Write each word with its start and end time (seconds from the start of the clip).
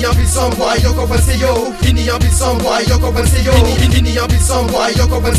Hiniyan 0.00 0.16
bir 0.18 0.26
son 0.26 0.50
boy 0.52 0.80
yok 0.82 0.98
oban 0.98 1.16
se 1.16 1.34
yo 1.38 1.54
Hiniyan 1.82 2.20
bir 2.20 2.30
son 2.30 2.60
boy 2.64 2.84
yok 2.88 3.04
oban 3.04 3.24
se 3.26 3.42
yo 3.44 3.52
Hiniyan 3.82 4.30
bir 4.30 4.38
son 4.40 4.72
boy 4.72 4.92
yok 4.98 5.12
oban 5.12 5.30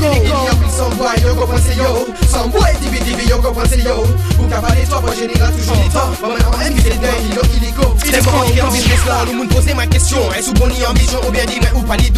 go 0.00 0.48
Some 0.68 0.96
boy, 0.96 1.12
yo 1.20 1.34
go 1.36 1.46
pensé 1.46 1.74
yo 1.76 2.06
Some 2.28 2.50
boy, 2.50 2.72
divi 2.80 2.98
divi, 3.04 3.28
yo 3.28 3.40
go 3.40 3.52
pensé 3.52 3.80
yo 3.84 4.00
Ou 4.40 4.46
cavalé, 4.48 4.82
toi, 4.88 5.00
moi, 5.02 5.10
j'ai 5.18 5.26
ni 5.28 5.34
toujours 5.34 5.50
touche, 5.52 5.76
ni 5.84 5.88
temps 5.90 6.08
Ma 6.22 6.28
mère, 6.28 6.48
ma 6.50 6.56
mère, 6.58 6.70
mi, 6.72 6.82
c'est 6.82 7.00
d'un, 7.00 7.14
yo, 7.34 7.42
illico 7.60 7.82
C'est 8.04 8.22
bon, 8.24 8.30
y'a 8.56 8.64
un 8.66 8.70
business 8.70 9.04
là, 9.06 9.24
le 9.30 9.36
monde 9.36 9.48
posait 9.48 9.74
ma 9.74 9.86
question 9.86 10.18
Est-ce 10.36 10.50
ou 10.50 10.54
bon, 10.54 10.68
ni 10.68 10.84
ambition, 10.86 11.18
ou 11.26 11.30
bien 11.30 11.44
dit, 11.46 11.60
ou 11.74 11.80
pas, 11.82 11.96
dis 11.96 12.12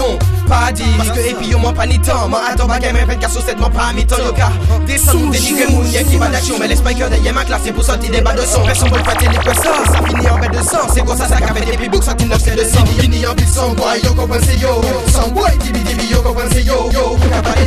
Pas 0.48 0.72
dit, 0.72 0.84
parce 0.96 1.10
que, 1.10 1.20
et 1.20 1.34
puis, 1.34 1.54
moi, 1.56 1.72
pas 1.72 1.86
ni 1.86 1.98
temps 2.00 2.28
Ma 2.28 2.52
attends, 2.52 2.66
bagay, 2.66 2.92
mais 2.92 3.04
pète, 3.06 3.18
casse, 3.20 3.36
c'est 3.44 3.58
moi, 3.58 3.68
pas, 3.70 3.92
mi, 3.94 4.06
temps, 4.06 4.16
yo, 4.18 4.32
car 4.36 4.52
des 4.86 4.96
nous, 5.12 5.30
déniquez, 5.30 5.66
mou, 5.72 5.82
y'a 5.92 6.04
qui 6.04 6.16
va 6.16 6.28
d'action 6.28 6.54
Mais 6.60 6.68
les 6.68 6.76
spikers, 6.76 7.10
d'ailleurs, 7.10 7.34
ma 7.34 7.44
classe, 7.44 7.62
c'est 7.64 7.72
pour 7.72 7.84
sortir 7.84 8.10
des 8.12 8.20
bas 8.20 8.32
de 8.34 8.42
son 8.42 8.64
Personne 8.64 8.88
pour 8.88 8.98
le 8.98 9.04
fatter, 9.04 9.26
les 9.28 9.38
poissons, 9.38 9.82
ça 9.86 10.02
finit 10.06 10.30
en 10.30 10.38
bête 10.38 10.52
de 10.52 10.62
sang 10.64 10.86
C'est 10.94 11.00
quoi 11.04 11.16
ça, 11.16 11.28
ça, 11.28 11.36
café, 11.40 11.64
des 11.64 11.76
pibouks, 11.76 12.04
ça, 12.04 12.14
tu 12.14 12.26
n'as 12.26 12.38
que 12.38 12.42
de 12.50 12.60
sang 12.68 12.84
Y'a 13.22 13.30
un 13.30 13.34
business, 13.34 13.74
boy, 13.76 14.00
yo, 14.04 14.14
go 14.14 14.26
pensé 14.26 14.56
yo 14.60 14.80
Some 15.12 15.32
boy, 15.32 15.50
divi 15.60 15.78
divi, 15.80 16.08
yo, 16.12 16.22
go 16.22 16.32
pensé 16.32 16.62
yo 16.64 16.88
Yo, 16.92 17.16
cavalé, 17.30 17.66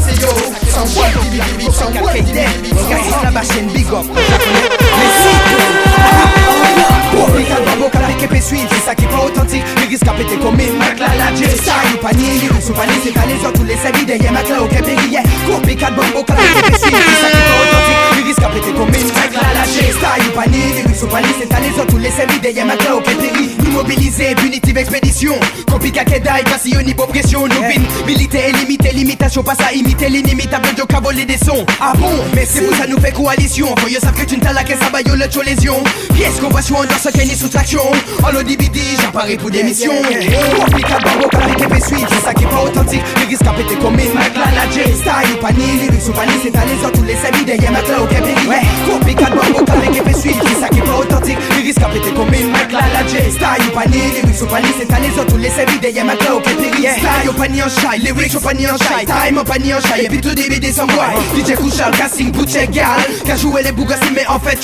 c'est 0.00 1.70
Sans 1.70 1.90
boîte, 2.00 2.18
sans 3.42 4.77
pas 29.46 29.52
à 29.64 29.72
imiter 29.72 30.08
l'inimitable, 30.10 30.66
de 30.76 31.22
des 31.24 31.38
sons. 31.38 31.64
Ah 31.80 31.92
bon, 31.96 32.10
mais 32.34 32.46
c'est 32.50 32.60
vous, 32.60 32.74
ça 32.74 32.86
nous 32.86 32.98
fait 33.00 33.12
coalition, 33.12 33.68
que 33.74 34.22
tu 34.24 34.36
ne 34.36 34.40
t'as 34.42 34.52
la 34.52 34.64
caisse 34.64 34.78
cabayot 34.88 35.14
le 35.16 35.30
chaud 35.30 35.42
lésion 35.42 35.74
Pièce 36.14 36.40
qu'on 36.40 36.48
voit 36.48 36.62
sur 36.62 36.80
un 36.80 36.84
dans 36.86 36.96
ce 37.02 37.10
qu'elle 37.10 37.28
sous 37.28 37.48
traction 37.48 37.82
En 38.24 38.32
l'ODBD 38.32 38.76
j'apparais 39.02 39.36
pour 39.36 39.50
des 39.50 39.62
missions 39.62 39.92
Compliqué 39.98 40.92
à 40.94 40.98
barreau 41.00 41.28
quand 41.30 41.38
l'arrêté 41.38 41.66
pésuit 41.66 42.04
C'est 42.08 42.24
ça 42.24 42.32
qui 42.32 42.44
est 42.44 42.48
pas 42.48 42.62
authentique 42.64 43.02
Les 43.20 43.26
risques 43.26 43.46
à 43.46 43.52
péter 43.52 43.76
comme 43.76 43.98
une 43.98 44.12
Mac 44.14 44.32
la 44.34 44.48
la 44.64 44.70
J 44.70 44.92
Style 44.94 45.38
pané 45.40 45.64
les 45.82 45.88
rues 45.90 46.00
sont 46.02 46.12
bannis 46.12 46.40
C'est 46.42 46.56
à 46.56 46.64
les 46.64 46.84
autres 46.84 46.98
tous 46.98 47.04
les 47.04 47.16
amis 47.28 47.44
derrière 47.44 47.72
Mac 47.72 47.86
là 47.88 48.00
au 48.02 48.06
Québec 48.06 48.34
Compliqué 48.88 49.24
à 49.24 49.30
barreau 49.30 49.64
quand 49.66 49.74
l'arrêté 49.74 50.00
pésuit 50.00 50.34
C'est 50.46 50.60
ça 50.60 50.68
qui 50.68 50.78
est 50.78 50.82
pas 50.82 50.96
authentique 50.98 51.38
Les 51.56 51.62
risques 51.64 51.82
à 51.82 51.88
péter 51.88 52.10
comme 52.16 52.32
une 52.32 52.50
Mac 52.50 52.72
la 52.72 52.88
la 52.88 53.06
J 53.08 53.30
Style 53.30 53.70
pané 53.74 53.98
les 54.14 54.22
rues 54.30 54.34
sont 54.36 54.46
bannis 54.46 54.72
C'est 54.78 54.92
à 54.92 55.00
les 55.00 55.10
autres 55.18 55.26
tous 55.32 55.36
les 55.36 55.52
amis 55.60 55.78
derrière 55.82 56.04
Mac 56.04 56.22
là 56.24 56.34
au 56.34 56.40
Québec 56.40 56.72
Style 56.74 57.28
au 57.30 57.32
panier 57.32 57.62
en 57.62 57.68
chai 57.68 57.98
Les 58.02 58.10
rues 58.12 58.30
au 58.34 58.40
panier 58.40 58.70
en 58.70 58.78
chai 58.78 59.04
Time 59.04 59.38
au 59.38 59.44
panier 59.44 59.74
en 59.74 59.80
chai 59.80 60.04
Et 60.04 60.08
puis 60.08 60.20
tout 60.20 60.34
début 60.34 60.58
des 60.58 60.72
sans 60.72 60.86
DJ 60.86 61.54
Kouchal 61.56 61.90
Cassing 61.96 62.32
Boucher 62.32 62.68
Gal 62.72 63.00
Qu'a 63.26 63.36
jouer 63.36 63.62
les 63.62 63.72
bougassi 63.72 63.98
mais 64.14 64.26
en 64.26 64.38
fait 64.38 64.56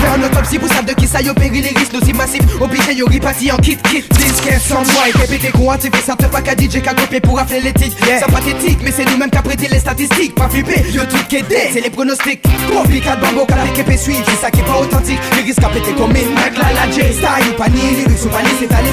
Faire 0.00 0.16
une 0.16 0.24
autopsie 0.24 0.58
vous 0.58 0.68
savez 0.68 0.94
de 0.94 0.94
qui 0.94 1.06
ça 1.06 1.20
y 1.20 1.28
péril 1.32 1.62
les 1.64 1.74
risques 1.78 1.92
nocifs 1.92 2.16
massifs. 2.16 2.42
Obligé 2.60 2.92
y 2.92 3.02
reparti 3.02 3.50
en 3.52 3.56
kit 3.56 3.76
kit. 3.88 4.04
Disque 4.18 4.52
sans 4.60 4.84
moi 4.92 5.08
et 5.08 5.16
répéter 5.18 5.50
qu'on 5.50 5.70
activé 5.70 5.98
ça 6.04 6.14
te 6.16 6.26
pas 6.26 6.40
qu'à 6.42 6.52
DJ 6.52 6.82
qu'à 6.82 6.92
copier 6.94 7.20
pour 7.20 7.38
appeler 7.38 7.60
les 7.60 7.72
titres. 7.72 7.96
C'est 8.04 8.32
pathétique, 8.32 8.78
mais 8.82 8.92
c'est 8.94 9.04
nous-mêmes 9.04 9.30
qui 9.30 9.38
apprêté 9.38 9.68
les 9.70 9.78
statistiques. 9.78 10.34
Pas 10.34 10.48
flipper, 10.48 10.82
yo 10.92 11.02
est 11.02 11.42
dé. 11.48 11.70
c'est 11.72 11.80
les 11.80 11.90
pronostics. 11.90 12.42
Compliqué 12.70 13.08
de 13.14 13.20
bambo 13.24 13.46
qu'à 13.46 13.56
l'équipe 13.64 13.88
c'est 13.96 14.36
ça 14.40 14.50
qui 14.50 14.60
est 14.60 14.68
pas 14.68 14.78
authentique. 14.80 15.18
Les 15.36 15.42
risques 15.42 15.64
à 15.64 15.68
péter 15.68 15.92
comme 15.96 16.10
une 16.14 16.34
mec 16.34 16.52
la 16.58 16.72
la 16.74 16.90
J. 16.92 17.00
Style 17.16 17.48
ou 17.50 17.56
panier, 17.56 17.80
ni 17.80 17.96
lyrics 18.04 18.24
ou 18.24 18.28
pas 18.28 18.42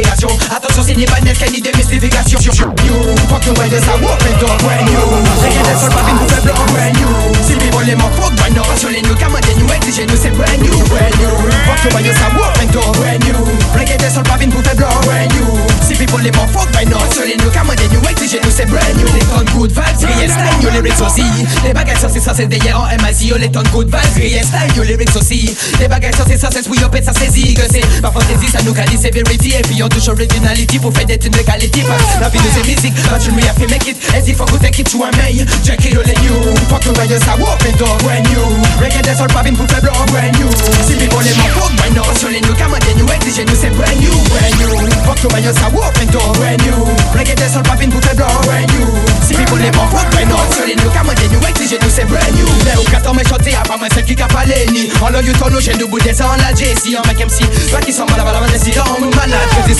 obligation 0.00 0.28
Attention 0.54 0.82
c'est 0.86 0.96
n'est 0.96 1.04
pas 1.06 1.20
net 1.20 1.36
mystification. 1.36 2.38
démystification 2.38 2.38
You 2.84 2.96
fucking 3.28 3.54
when 3.58 3.68
there's 3.70 3.86
a 3.86 3.94
open 4.00 4.34
door 4.40 4.56
when 4.64 4.84
you 4.88 5.04
Rien 5.44 5.62
d'être 5.64 5.80
seul 5.80 5.92
popping 5.92 6.16
coupe 6.16 6.42
blanc 6.42 6.56
when 6.74 6.92
you 6.96 7.08
Si 7.46 7.52
people 7.54 7.84
les 7.84 7.96
m'en 7.96 8.08
fuck 8.16 8.32
when 8.40 8.54
no 8.54 8.62
Sur 8.78 8.88
les 8.90 9.02
new 9.02 9.14
camas 9.14 9.40
des 9.40 9.54
new 9.60 9.66
exigés 9.76 10.06
nous 10.06 10.16
c'est 10.20 10.30
brand 10.30 10.60
new 10.60 10.72
When 10.90 11.12
you 11.20 11.28
fucking 11.66 11.94
when 11.94 12.04
there's 12.04 12.20
a 12.20 12.28
open 12.32 12.68
door 12.72 12.92
when 13.00 13.20
you 13.28 13.36
Rien 13.74 13.96
d'être 13.96 14.12
seul 14.14 14.22
popping 14.24 14.50
coupe 14.50 14.62
blanc 14.76 14.96
when 15.06 15.28
you 15.36 15.46
Si 15.86 15.94
people 15.94 16.20
les 16.22 16.32
m'en 16.32 16.46
fuck 16.48 16.68
when 16.74 16.88
no 16.88 16.98
Sur 17.12 17.24
les 17.24 17.36
new 17.36 17.50
camas 17.50 17.74
des 17.76 17.88
new 17.88 18.00
exigés 18.10 18.40
nous 18.44 18.50
c'est 18.54 18.66
brand 18.66 18.94
new 18.96 19.06
Les 19.12 19.24
tonnes 19.26 19.50
good 19.54 19.70
vibes, 19.70 20.06
rien 20.16 20.28
style, 20.28 20.60
you 20.62 20.68
lyrics 20.70 21.00
aussi 21.00 21.24
Les 21.64 21.72
bagages 21.72 22.00
sont 22.00 22.08
si 22.12 22.20
ça 22.20 22.32
c'est 22.36 22.46
des 22.46 22.60
en 22.72 22.86
MIC 23.02 23.34
les 23.38 23.50
tonnes 23.50 23.68
good 23.72 23.86
vibes, 23.86 24.16
rien 24.22 24.42
style, 24.42 24.76
you 24.76 24.82
lyrics 24.82 25.16
aussi 25.16 25.54
Les 25.80 25.88
bagages 25.88 26.14
sont 26.14 26.28
si 26.30 26.38
ça 26.38 26.48
c'est 26.52 26.68
oui 26.68 26.78
hop 26.84 26.94
et 26.94 27.02
ça 27.02 27.12
saisit 27.12 27.54
Que 27.54 27.62
c'est 27.70 27.82
ma 28.02 28.10
fantaisie 28.10 28.50
ça 28.50 28.60
nous 28.64 28.72
calise 28.72 29.00
c'est 29.02 29.10
vérifié 29.14 29.58
et 29.58 29.62
puis 29.62 29.82
on 29.82 29.88
touche 29.90 30.08
originality 30.08 30.78
pour 30.78 30.92
faire 30.94 31.04
d'être 31.04 31.26
une 31.26 31.36
légalité 31.36 31.82
Parce 31.86 32.20
la 32.20 32.28
vie 32.30 32.38
nous 32.38 32.52
c'est 32.54 32.70
you 32.70 33.46
have 33.50 33.58
to 33.58 33.68
make 33.68 33.86
it 33.86 33.98
As 34.14 34.24
if 34.26 34.40
I 34.40 34.44
could 34.46 34.60
take 34.62 34.78
it 34.78 34.86
to 34.90 35.02
a 35.04 35.10
you 35.30 35.44
Fuck 35.44 36.84
you 36.86 36.94
door 36.94 37.96
brand 37.98 38.26
new 38.30 38.44
Reggae 38.80 39.02
that's 39.02 39.20
all 39.20 39.28
popping 39.28 39.54
pour 39.56 39.66
faire 39.66 39.82
blow 39.82 39.92
brand 40.14 40.32
new 40.38 40.48
Si 40.86 40.94
les 40.96 41.06
brand 41.06 41.22
new 41.24 42.02
Sur 42.18 42.28
les 42.30 42.40
nous 42.40 42.54
c'est 42.56 43.70
brand 43.70 44.00
new 44.00 44.14
Brand 44.30 44.60
new, 44.60 44.90
fuck 45.04 45.22
you 45.22 45.28
when 45.34 45.42
you 45.42 45.50
walk 45.74 45.90
open 45.90 46.06
door 46.10 46.32
brand 46.38 46.62
new 46.62 47.18
Reggae 47.18 47.34
that's 47.34 47.56
all 47.56 47.62
popping 47.62 47.90
pour 47.90 48.00
faire 48.02 48.14
blow 48.14 48.26
brand 48.46 48.68
new 48.78 48.86
Si 49.26 49.34
people 49.34 49.58
les 49.60 49.70
m'en 49.72 49.86
fuck 49.88 50.08
brand 50.12 50.26
new 50.26 50.54
Sur 50.54 50.66
les 50.66 50.74
new, 50.76 50.90
comment 50.94 51.12
nous 51.14 51.90
c'est 51.90 52.04
brand 52.06 52.34
new 52.38 52.46
Mais 52.64 52.76
au 52.78 52.84
carton 52.90 53.12
mais 53.14 53.24
chanté 53.28 53.54
à 53.54 53.62
pas 53.62 53.76
moi 53.76 53.86
celle 53.94 54.04
qui 54.04 54.14
cap 54.16 54.32
à 54.34 54.44
l'ennemi 54.44 54.90
En 55.02 55.10
l'oeil 55.10 55.24
you 55.26 55.32
tourne 55.38 55.52
nous 55.52 55.60
j'ai 55.60 55.74
nous 55.74 55.86
bout 55.88 56.00
des 56.00 56.20
en 56.22 56.36
la 56.38 56.50
Jessie 56.54 56.96
En 56.98 57.06
mec 57.06 57.18
MC, 57.18 57.46
toi 57.70 57.80
qui 57.80 57.92
mal 57.92 58.06
la 58.16 58.40
on 58.40 59.00
nous 59.00 59.10
oh, 59.12 59.16
malade 59.16 59.78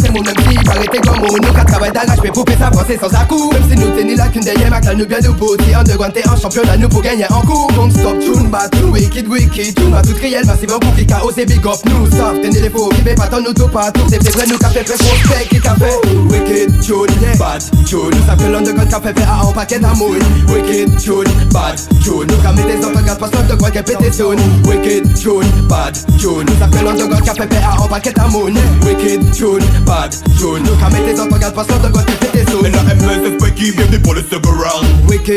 si, 0.05 0.97
on. 1.09 1.25
Nous 1.25 1.53
quatre 1.53 1.65
travaillé 1.67 1.91
d'arrache, 1.91 2.19
mais 2.23 2.29
pour 2.31 2.45
ça, 2.49 2.71
sans 2.97 3.15
à 3.15 3.25
Même 3.25 3.79
si 3.79 4.05
nous 4.05 4.15
la 4.17 4.27
qu'une 4.27 4.41
derrière, 4.43 4.69
ma 4.69 4.79
nous 4.93 5.05
nous 5.05 5.46
Booty 5.47 5.71
underground, 5.73 6.11
t'es 6.13 6.27
un 6.27 6.35
championnat, 6.35 6.75
nous 6.75 6.89
pour 6.89 7.01
gagner 7.01 7.23
en 7.31 7.39
cours. 7.39 7.71
Don't 7.73 7.89
stop, 7.89 8.19
tune, 8.19 8.49
bat, 8.49 8.69
wicked, 8.91 9.29
wicked, 9.29 9.49
wicked, 9.55 9.89
ma 9.89 10.01
toute 10.01 10.17
réelle 10.17 10.43
réel. 10.43 10.43
Merci 10.45 10.65
beaucoup, 10.65 10.93
qui 10.97 11.05
chaos 11.07 11.29
osé 11.29 11.45
big 11.45 11.65
up, 11.65 11.79
nous 11.85 12.05
Stop, 12.07 12.35
tenez 12.43 12.59
les 12.59 12.69
faux. 12.69 12.89
Qui 12.89 13.01
fait 13.01 13.15
pas 13.15 13.27
tant 13.27 13.39
nous 13.39 13.53
tout 13.53 13.69
pas 13.69 13.89
tout, 13.89 14.01
c'est 14.09 14.21
vrai, 14.33 14.45
nous 14.45 14.57
café, 14.57 14.79
fait 14.79 14.97
c'est 14.97 15.47
qui 15.47 15.55
fait 15.61 15.85
Wicked, 16.29 16.81
tune, 16.81 17.15
bad, 17.39 17.63
tune. 17.85 17.99
Nous 18.11 18.25
savons 18.27 18.43
que 18.45 18.51
l'underground 18.51 18.91
café 18.91 19.13
fait 19.15 19.23
un 19.23 19.51
paquet 19.53 19.79
d'amour. 19.79 20.11
Wicked, 20.49 20.97
tune, 20.97 21.31
bad, 21.53 21.79
tune. 22.03 22.27
Nous 22.27 22.43
ramène 22.43 22.65
des 22.67 22.85
autographes, 22.85 23.17
parce 23.17 23.31
que 23.31 23.37
l'underground 23.37 23.73
qui 23.73 23.83
pétition. 23.83 24.29
Wicked, 24.67 25.13
tune, 25.17 25.67
bad, 25.69 25.97
tune. 26.19 26.45
Nous 26.45 26.59
savons 26.59 26.77
que 26.77 26.83
l'underground 26.83 27.23
café 27.25 27.43
fait 27.49 27.83
un 27.83 27.87
paquet 27.87 28.11
d'amour. 28.11 28.49
Wicked, 28.85 29.31
tune, 29.31 29.65
bad, 29.85 30.13
tune. 30.37 30.63
Nous 30.65 30.83
ramène 30.83 31.05
des 31.05 31.21
autographes, 31.21 31.53
parce 31.53 31.67
que 31.67 31.71
l'underground 31.71 32.05
qui 32.05 32.15
pétition. 32.27 32.65
Et 32.65 32.69
la 32.71 32.79
fait 32.79 33.53
qui 33.55 33.71
vient 33.71 33.85
pour 34.03 34.13
le 34.13 34.21
second 34.29 34.49
round. 34.49 34.85
Wicked, 35.09 35.36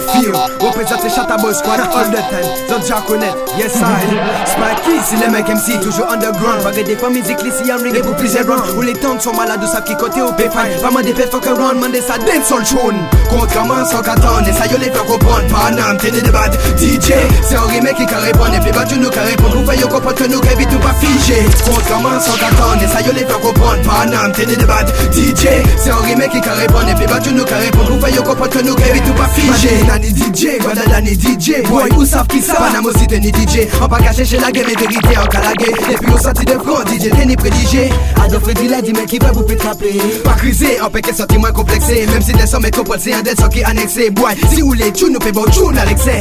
feel 0.00 0.32
Représente 0.60 1.02
les 1.04 1.10
Chataboy 1.10 1.54
Squad 1.54 1.80
all 1.92 2.10
the 2.10 2.20
time 2.30 2.48
Zot 2.68 2.84
Jarconet, 2.86 3.34
yes 3.58 3.76
I 3.76 4.08
Sparky, 4.48 4.96
c'est 5.04 5.16
les 5.16 5.28
mecs 5.28 5.48
MC 5.48 5.80
toujours 5.80 6.10
underground 6.10 6.62
Pas 6.62 6.72
des 6.72 6.96
fois 6.96 7.10
musique 7.10 7.40
ici 7.44 7.70
en 7.72 7.82
ring 7.82 7.96
et 7.96 8.00
pour 8.00 8.16
plusieurs 8.16 8.46
rounds 8.46 8.72
Où 8.76 8.82
les 8.82 8.94
temps 8.94 9.18
sont 9.20 9.34
malades, 9.34 9.64
savent 9.66 9.84
qui 9.84 9.94
côté 9.96 10.22
au 10.22 10.30
P5 10.32 10.80
Pas 10.80 10.90
mal 10.90 11.04
des 11.04 11.14
fêtes 11.14 11.30
fuck 11.30 11.44
run, 11.44 11.74
mandez 11.78 12.00
ça 12.00 12.16
dance 12.18 12.50
all 12.52 12.64
tune 12.64 12.98
Contrairement 13.30 13.84
sans 13.84 14.02
qu'attendre, 14.02 14.42
et 14.48 14.52
ça 14.52 14.66
yo 14.66 14.78
les 14.78 14.90
faire 14.90 15.04
comprendre 15.04 15.44
Panam, 15.52 15.96
t'es 15.98 16.10
des 16.10 16.22
débats, 16.22 16.50
DJ 16.76 17.12
C'est 17.42 17.56
un 17.56 17.62
remake 17.62 17.96
qui 18.06 18.14
répond, 18.14 18.52
et 18.52 18.60
puis 18.60 18.72
battu 18.72 18.98
nous 18.98 19.10
qui 19.10 19.18
répond 19.18 19.48
Vous 19.54 19.64
voyez 19.64 19.82
comprendre 19.82 20.14
que 20.14 20.24
nous 20.24 20.40
gravit 20.40 20.66
tout 20.66 20.78
pas 20.78 20.94
figé 20.94 21.44
Contrairement 21.66 22.18
sans 22.20 22.34
qu'attendre, 22.34 22.78
et 22.82 22.88
ça 22.88 23.00
yo 23.00 23.12
les 23.12 23.24
faire 23.24 23.40
comprendre 23.40 23.76
Panam, 23.82 24.32
t'es 24.32 24.46
des 24.46 24.56
débats, 24.56 24.82
DJ 25.12 25.60
C'est 25.82 25.90
un 25.90 25.96
remake 25.96 26.30
qui 26.40 26.48
répond, 26.48 26.86
et 26.88 26.94
puis 26.94 27.06
battu 27.06 27.32
nous 27.32 27.44
qui 27.44 27.54
répond 27.54 27.84
Vous 27.88 27.98
voyez 27.98 28.16
comprendre 28.18 28.48
que 28.50 28.58
nous 28.62 28.74
gravit 28.74 29.00
tout 29.02 29.14
pas 29.14 29.28
figé 29.28 29.80
Kuna 29.90 30.02
ni 30.06 30.10
DJ, 30.12 30.46
Guadala 30.62 31.00
ni 31.00 31.14
DJ 31.16 31.50
Boy, 31.68 31.90
ou 31.98 32.04
saf 32.06 32.28
qui 32.28 32.40
sa, 32.40 32.54
Panamo 32.54 32.90
aussi 32.90 33.08
te 33.08 33.16
ni 33.16 33.32
DJ 33.32 33.66
An 33.82 33.88
pa 33.88 33.98
caché 33.98 34.24
chez 34.24 34.38
la 34.38 34.46
gen, 34.54 34.62
men 34.68 34.76
verite 34.78 35.16
an 35.18 35.26
kalage 35.26 35.66
Depi 35.66 36.12
ou 36.14 36.16
santi 36.22 36.44
de 36.46 36.52
front, 36.62 36.86
DJ 36.86 37.10
te 37.10 37.24
ni 37.26 37.34
predije 37.36 37.88
Ado 38.22 38.38
Freddy 38.38 38.68
la 38.70 38.78
di 38.86 38.92
men 38.94 39.08
ki 39.10 39.18
va 39.18 39.32
pou 39.34 39.42
pe 39.42 39.56
trape 39.58 39.90
Pa 40.22 40.36
krize, 40.38 40.76
an 40.80 40.92
peke 40.94 41.10
santi 41.12 41.40
mwen 41.42 41.50
komplekse 41.58 42.04
Mem 42.12 42.22
si 42.22 42.36
del 42.38 42.46
son 42.46 42.62
metropol, 42.62 43.00
se 43.02 43.16
an 43.18 43.26
del 43.26 43.34
son 43.34 43.50
ki 43.50 43.64
anekse 43.66 44.06
Boy, 44.14 44.38
si 44.52 44.62
ou 44.62 44.78
le 44.78 44.92
tune, 44.92 45.16
nou 45.18 45.24
pe 45.26 45.32
bon 45.34 45.50
tune 45.50 45.82
alekse 45.82 46.20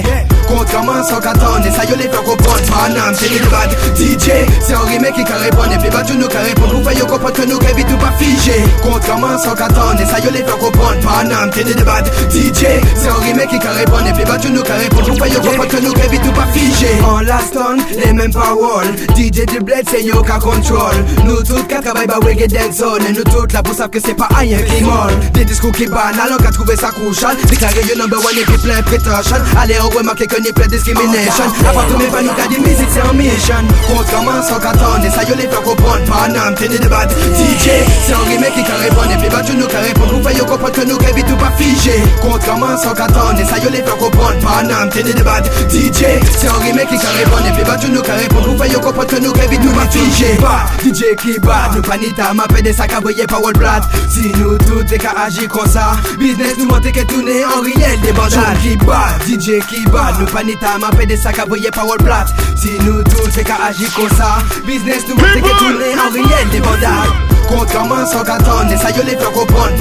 Kontraman 0.50 1.04
san 1.06 1.22
katan, 1.22 1.62
ça 1.62 1.70
sa 1.70 1.86
yo 1.92 2.00
le 2.02 2.10
fè 2.10 2.24
kompon 2.26 2.72
Manan, 2.74 3.14
se 3.22 3.30
li 3.30 3.38
bad, 3.54 3.70
DJ 4.00 4.40
Se 4.66 4.74
an 4.74 4.90
rime 4.90 5.14
ki 5.14 5.28
ka 5.30 5.38
repon, 5.44 5.70
e 5.70 5.78
pi 5.86 5.94
ba 5.94 6.02
tune 6.02 6.24
nou 6.26 6.32
ka 6.34 6.42
repon 6.42 6.74
Pou 6.74 6.82
fè 6.90 6.98
yo 6.98 7.06
kompon 7.06 7.38
ke 7.38 7.46
nou 7.46 7.62
krevi 7.62 7.86
tou 7.86 8.02
pa 8.02 8.10
fije 8.18 8.58
Kontraman 8.82 9.38
san 9.46 9.54
katan, 9.62 9.94
ça 10.02 10.10
sa 10.16 10.26
yo 10.26 10.34
le 10.34 10.42
fè 10.50 10.58
kompon 10.66 11.06
Manan, 11.06 11.54
se 11.54 11.70
li 11.70 11.78
bad, 11.86 12.10
DJ 12.34 12.74
Se 12.98 13.14
an 13.14 13.22
rime 13.30 13.46
ki 13.46 13.59
musique 13.60 13.66
à 13.66 13.74
répondre 13.74 14.08
Et 14.08 14.14
puis 14.14 14.26
battu 14.26 14.52
nous 14.52 14.62
qu'à 14.64 14.74
Pour 14.90 15.08
Nous 15.08 15.16
payons 15.16 15.58
pas 15.58 15.66
que 15.66 15.82
nous 15.82 15.94
qu'évite 15.94 16.22
tout 16.24 16.32
pas 16.32 16.48
figé 16.54 16.88
En 17.04 17.20
last 17.20 17.56
on, 17.58 17.78
les 18.08 18.14
mêmes 18.14 18.32
paroles 18.34 18.88
DJ 19.16 19.46
du 19.46 19.60
bled 19.60 19.84
c'est 19.90 20.04
yo 20.04 20.20
a 20.20 20.40
contrôle 20.40 21.04
Nous 21.26 21.42
toutes 21.44 21.68
quatre 21.68 21.90
à 21.90 21.94
baïba 21.94 22.16
reggae 22.16 22.48
dancehall 22.48 23.02
Et 23.10 23.14
nous 23.14 23.24
toutes 23.24 23.54
là 23.54 23.62
pour 23.64 23.74
savoir 23.74 23.92
que 23.92 24.00
c'est 24.00 24.14
pas 24.16 24.30
rien 24.36 24.58
qui 24.60 24.84
molle 24.84 25.14
Des 25.34 25.46
discours 25.46 25.72
qui 25.72 25.86
banal, 25.86 26.32
on 26.34 26.42
qu'à 26.42 26.52
trouver 26.52 26.76
ça 26.76 26.92
couchant. 26.92 27.34
Déclaré 27.50 27.82
yo 27.88 27.96
number 27.98 28.20
one 28.20 28.38
et 28.40 28.44
puis 28.44 28.58
plein 28.58 28.82
prétention 28.82 29.38
Allez 29.62 29.76
on 29.84 29.90
remarque 29.98 30.26
que 30.26 30.42
ni 30.42 30.52
plein 30.52 30.68
discrimination 30.68 31.44
Avant 31.68 31.82
tout 31.84 31.98
mais 32.00 32.06
pas 32.08 32.22
nous 32.22 32.34
qu'a 32.34 32.48
des 32.48 32.60
musiques 32.60 32.90
c'est 32.90 33.08
en 33.08 33.14
mission 33.14 33.56
Contre 33.88 34.06
comment 34.12 34.42
sans 34.42 34.60
qu'attendre 34.60 35.04
Et 35.06 35.10
ça 35.12 35.24
yo 35.24 35.36
les 35.36 35.48
faire 35.48 35.62
comprendre 35.62 36.00
Panam, 36.10 36.56
t'es 36.56 36.68
des 36.68 36.80
débats 36.80 37.08
DJ, 37.08 37.84
c'est 38.06 38.14
un 38.14 38.20
remake 38.30 38.54
qui 38.54 38.64
qu'à 38.64 38.76
répondre 38.78 39.12
Et 39.12 39.18
puis 39.18 39.30
battu 39.30 39.54
nous 39.56 39.68
qu'à 39.68 39.80
Pour 39.96 40.14
Nous 40.14 40.20
payons 40.24 40.46
comprendre 40.46 40.72
que 40.74 40.82
nous 40.86 40.98
qu'évite 40.98 41.28
tout 41.28 41.38
pas 41.38 41.52
figé 41.58 42.04
Contre 42.22 42.40
sans 42.46 42.94
qu'attendre 42.94 43.34
ça 43.50 43.58
yo 43.58 43.70
les 43.72 43.82
faire 43.82 43.98
comprendre, 43.98 44.36
Panam, 44.44 44.90
t'es 44.92 45.02
des 45.02 45.12
débats 45.14 45.42
DJ, 45.70 46.22
c'est 46.38 46.48
un 46.48 46.54
remake 46.54 46.88
qui 46.88 46.98
carrément 47.00 47.40
Et 47.48 47.52
puis 47.52 47.64
tu 47.84 47.90
nous 47.92 48.02
carrément 48.04 48.26
répondre 48.42 48.64
faire 48.64 48.72
yo 48.72 48.80
comprendre 48.80 49.08
que 49.08 49.16
nous 49.20 49.34
vite 49.34 49.64
nous 49.64 49.74
m'afficher 49.74 50.36
Pas 50.40 50.66
DJ 50.86 51.16
qui 51.20 51.40
bat, 51.40 51.72
nous 51.76 51.82
panita 51.82 52.32
Ma 52.36 52.46
paix 52.48 52.62
des 52.62 52.74
sacs 52.74 52.94
à 52.94 53.00
voyer 53.00 53.26
par 53.26 53.42
plat. 53.42 53.82
Si 54.10 54.32
nous 54.38 54.56
tout 54.60 54.84
c'est 54.88 55.00
qu'à 55.00 55.14
agir 55.26 55.50
comme 55.50 55.68
ça 55.68 55.94
Business 56.20 56.58
nous 56.60 56.66
monter 56.68 56.92
que 56.92 57.02
tourner 57.06 57.44
en 57.46 57.62
réel 57.62 58.00
des 58.02 58.12
bandages 58.12 58.58
qui 58.62 58.78
bat, 58.78 59.16
DJ 59.28 59.66
qui 59.66 59.82
bat 59.90 60.14
Nous 60.20 60.28
panita, 60.28 60.78
ma 60.80 60.90
paix 60.92 61.08
des 61.08 61.18
sacs 61.18 61.40
à 61.40 61.46
voyer 61.46 61.72
par 61.72 61.88
plat. 61.98 62.26
Si 62.56 62.70
nous 62.86 63.02
tous, 63.04 63.32
c'est 63.34 63.44
qu'à 63.44 63.56
agir 63.68 63.92
comme 63.96 64.10
ça 64.16 64.38
Business 64.68 65.02
nous 65.08 65.16
monter 65.16 65.42
que 65.42 65.58
tourner 65.58 65.98
en 66.00 66.12
réel 66.12 66.50
des 66.52 66.60
bandades 66.60 67.29
compte 67.50 67.70
comment 67.72 68.06
sans 68.06 68.24
t'attendre 68.24 68.70
ça 68.78 68.90
les 69.04 69.18
faire 69.18 69.32
comprendre 69.32 69.72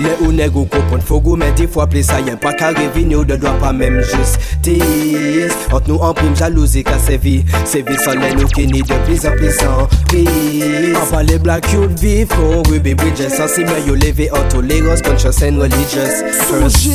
Le 0.00 0.08
ou 0.26 0.30
neg 0.32 0.54
ou 0.56 0.62
kompon 0.70 1.02
fogo 1.04 1.34
men 1.36 1.50
di 1.58 1.66
fwa 1.68 1.84
ple 1.90 2.00
sa 2.06 2.22
yen 2.24 2.38
pa 2.40 2.54
kare 2.56 2.86
vini 2.94 3.14
ou 3.18 3.24
de 3.28 3.36
dwa 3.42 3.50
pa 3.60 3.68
menm 3.76 3.98
justice. 4.08 5.50
Ant 5.76 5.88
nou 5.90 6.00
an 6.06 6.14
prim 6.16 6.32
jalouzi 6.38 6.80
ka 6.86 6.94
sevi 7.04 7.32
Sevi 7.68 7.98
san 8.00 8.16
len 8.22 8.40
ou 8.40 8.48
kini 8.52 8.80
de 8.88 8.96
plizan 9.04 9.34
plizan 9.36 9.82
Peace 10.08 10.96
An 10.96 11.04
pa 11.10 11.20
le 11.26 11.36
blak 11.42 11.66
yon 11.74 11.92
vifon 12.00 12.62
Ruby 12.70 12.94
Bridges 12.98 13.34
San 13.36 13.48
si 13.52 13.64
men 13.68 13.82
yo 13.86 13.96
leve 14.00 14.28
an 14.36 14.46
tolerance 14.52 15.02
Conscious 15.06 15.40
and 15.46 15.60
religious 15.62 16.20
First 16.48 16.88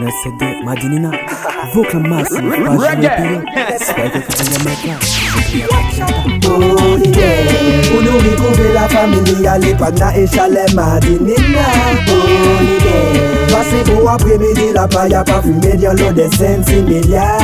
Nesede 0.00 0.62
madinina 0.64 1.12
Vokla 1.74 2.00
masi 2.00 2.34
Reggae 2.38 3.40
Swag 3.78 4.10
kutu 4.22 4.52
ya 4.52 4.58
meka 4.64 4.98
Bonde 6.48 7.34
Unuri 7.98 8.30
kube 8.40 8.72
la 8.74 8.88
familia 8.88 9.58
Lipagna 9.58 10.16
eshale 10.16 10.66
madinina 10.74 11.66
Pase 13.52 13.76
apre 14.10 14.38
midi 14.38 14.72
la 14.72 14.88
paya 14.88 15.24
Parfume 15.24 15.76
dian 15.76 15.96
lo 15.98 16.12
de 16.12 16.28
senti 16.30 16.82
media 16.82 17.36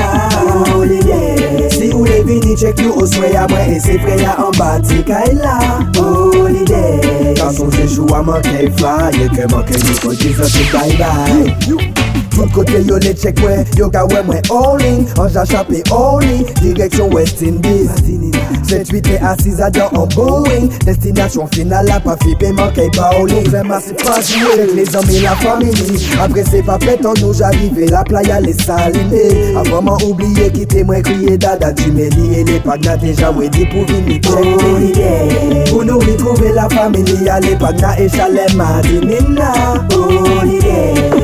Bonde 0.68 1.68
Si 1.70 1.92
ou 1.94 2.04
le 2.06 2.22
vini 2.24 2.56
chek 2.56 2.78
yo 2.80 2.94
oswe 3.02 3.30
ya 3.32 3.46
Mwen 3.48 3.76
e 3.76 3.80
se 3.80 3.98
freya 3.98 4.36
an 4.38 4.52
bati 4.58 5.02
kaila 5.02 5.84
Bonde 5.92 7.34
Kanson 7.36 7.70
se 7.70 7.88
chou 7.94 8.14
a 8.14 8.22
manke 8.22 8.70
fly 8.78 9.10
E 9.22 9.28
ke 9.28 9.46
manke 9.52 9.74
niko 9.84 10.14
jisa 10.14 10.44
se 10.48 10.64
bye 10.72 10.96
bye 10.96 12.07
Tout 12.30 12.46
kote 12.54 12.78
yo 12.86 12.98
le 12.98 13.12
tchèk 13.14 13.40
wè 13.42 13.54
Yo 13.78 13.88
gawè 13.92 14.20
mwen 14.26 14.42
onlin 14.52 15.02
An 15.20 15.30
jach 15.34 15.52
apè 15.58 15.80
onlin 15.94 16.42
Direksyon 16.60 17.12
Westin 17.14 17.56
Beach 17.64 18.00
Jè 18.68 18.80
tuitè 18.88 19.18
asiz 19.28 19.60
adyan 19.64 19.94
an 19.98 20.08
Boeing 20.14 20.72
Destinasyon 20.86 21.50
final 21.54 21.90
a 21.94 21.98
pa 22.04 22.16
fipè 22.22 22.50
man 22.56 22.70
kèy 22.76 22.90
pa 22.96 23.10
olin 23.20 23.46
Fèm 23.52 23.70
a 23.76 23.80
se 23.84 23.94
pa 24.02 24.16
jilè 24.20 24.62
Fèk 24.64 24.74
lè 24.78 24.86
zanmè 24.92 25.20
la 25.24 25.36
famini 25.42 25.98
Apre 26.24 26.46
se 26.48 26.62
pa 26.66 26.78
fèt 26.82 27.06
an 27.08 27.18
nou 27.22 27.34
javivè 27.38 27.90
la 27.92 28.02
playa 28.10 28.40
lè 28.44 28.54
salini 28.62 29.24
Avèman 29.62 30.02
oubliye 30.08 30.50
kite 30.56 30.84
mwen 30.88 31.04
kriye 31.06 31.38
dada 31.44 31.70
jimeli 31.78 32.30
E 32.42 32.44
lè 32.50 32.58
pagna 32.66 32.98
te 33.02 33.14
jawè 33.20 33.50
di 33.54 33.66
pou 33.72 33.86
vini 33.90 34.18
Oli 34.34 34.92
de 34.96 35.14
O 35.78 35.84
nou 35.86 36.02
ritrouve 36.06 36.54
la 36.56 36.68
famini 36.74 37.20
A 37.30 37.40
lè 37.44 37.54
pagna 37.60 37.94
e 37.98 38.08
chalè 38.14 38.48
madini 38.58 39.22
na 39.36 39.52
Oli 39.98 40.60
de 40.64 40.78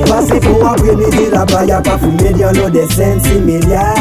Pase 0.05 0.37
pou 0.45 0.61
apè 0.69 0.84
Pwe 0.85 0.97
mi 0.97 1.07
dira 1.17 1.47
paya 1.47 1.81
pa 1.81 1.97
fumedyan 1.97 2.53
nou 2.57 2.69
de 2.69 2.85
sensi 2.95 3.41
medyan 3.41 3.97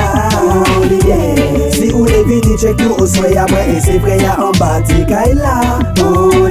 yeah. 1.08 1.72
Si 1.72 1.88
ou 1.96 2.04
le 2.04 2.20
vini 2.28 2.58
chek 2.60 2.76
nou 2.84 3.00
ou 3.00 3.08
soya 3.08 3.46
mwen 3.48 3.72
E 3.78 3.80
se 3.86 3.96
freya 4.04 4.34
an 4.36 4.52
bati 4.60 5.06
kaila 5.10 5.56
Oh 6.04 6.43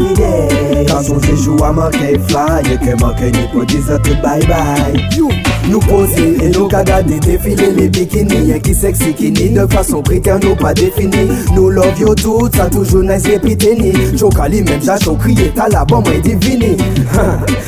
façon 1.02 1.18
se 1.20 1.34
joue 1.42 1.56
à 1.64 1.72
manquer 1.72 2.18
fly 2.28 2.62
Et 2.72 2.76
que 2.78 3.00
manquer 3.02 3.32
ni 3.32 3.48
quoi 3.52 3.64
dire 3.64 3.80
tout 4.02 4.14
bye 4.22 4.44
bye 4.46 5.22
Nous 5.68 5.78
poser 5.80 6.36
et 6.42 6.48
nous 6.50 6.64
regarder 6.68 7.18
défiler 7.20 7.72
les 7.76 7.88
bikinis 7.88 8.52
Et 8.52 8.60
qui 8.60 8.74
sexy 8.74 9.12
qui 9.12 9.30
ni 9.32 9.50
de 9.50 9.66
façon 9.66 10.00
précaire 10.02 10.38
nous 10.42 10.54
pas 10.54 10.74
défini 10.74 11.28
Nous 11.54 11.70
love 11.70 11.98
you 11.98 12.14
tout, 12.14 12.48
ça 12.54 12.66
toujours 12.66 13.02
nice 13.02 13.24
et 13.26 13.74
ni. 13.74 13.92
j'okali 14.16 14.62
même 14.62 14.80
j'achon 14.82 15.14
crié 15.16 15.52
t'as 15.54 15.68
la 15.68 15.84
bombe 15.84 16.08
et 16.14 16.20
divini 16.20 16.76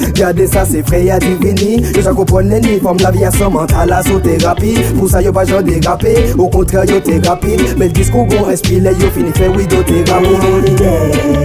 Regardez 0.06 0.46
ça 0.46 0.64
c'est 0.70 0.86
frais 0.86 1.08
à 1.10 1.18
divini 1.18 1.82
Je 1.94 2.00
j'en 2.00 2.14
comprends 2.14 2.42
nids 2.42 2.60
comme 2.82 2.98
la 3.00 3.10
vie 3.10 3.24
à 3.24 3.30
son 3.30 3.50
mental 3.50 3.92
à 3.92 4.02
son 4.02 4.18
thérapie 4.20 4.74
Pour 4.98 5.08
ça 5.08 5.20
yo 5.20 5.32
pas 5.32 5.44
genre 5.44 5.62
dérapé, 5.62 6.14
au 6.38 6.48
contraire 6.48 6.84
yo 6.84 7.00
t'es 7.00 7.18
rapide 7.26 7.60
Mais 7.78 7.86
le 7.86 7.92
discours 7.92 8.26
qu'on 8.28 8.44
respire 8.44 8.82
y'a 8.84 9.10
fini 9.10 9.30
fait 9.34 9.48
oui 9.56 9.66
te 9.66 9.76
thérapie 9.82 10.26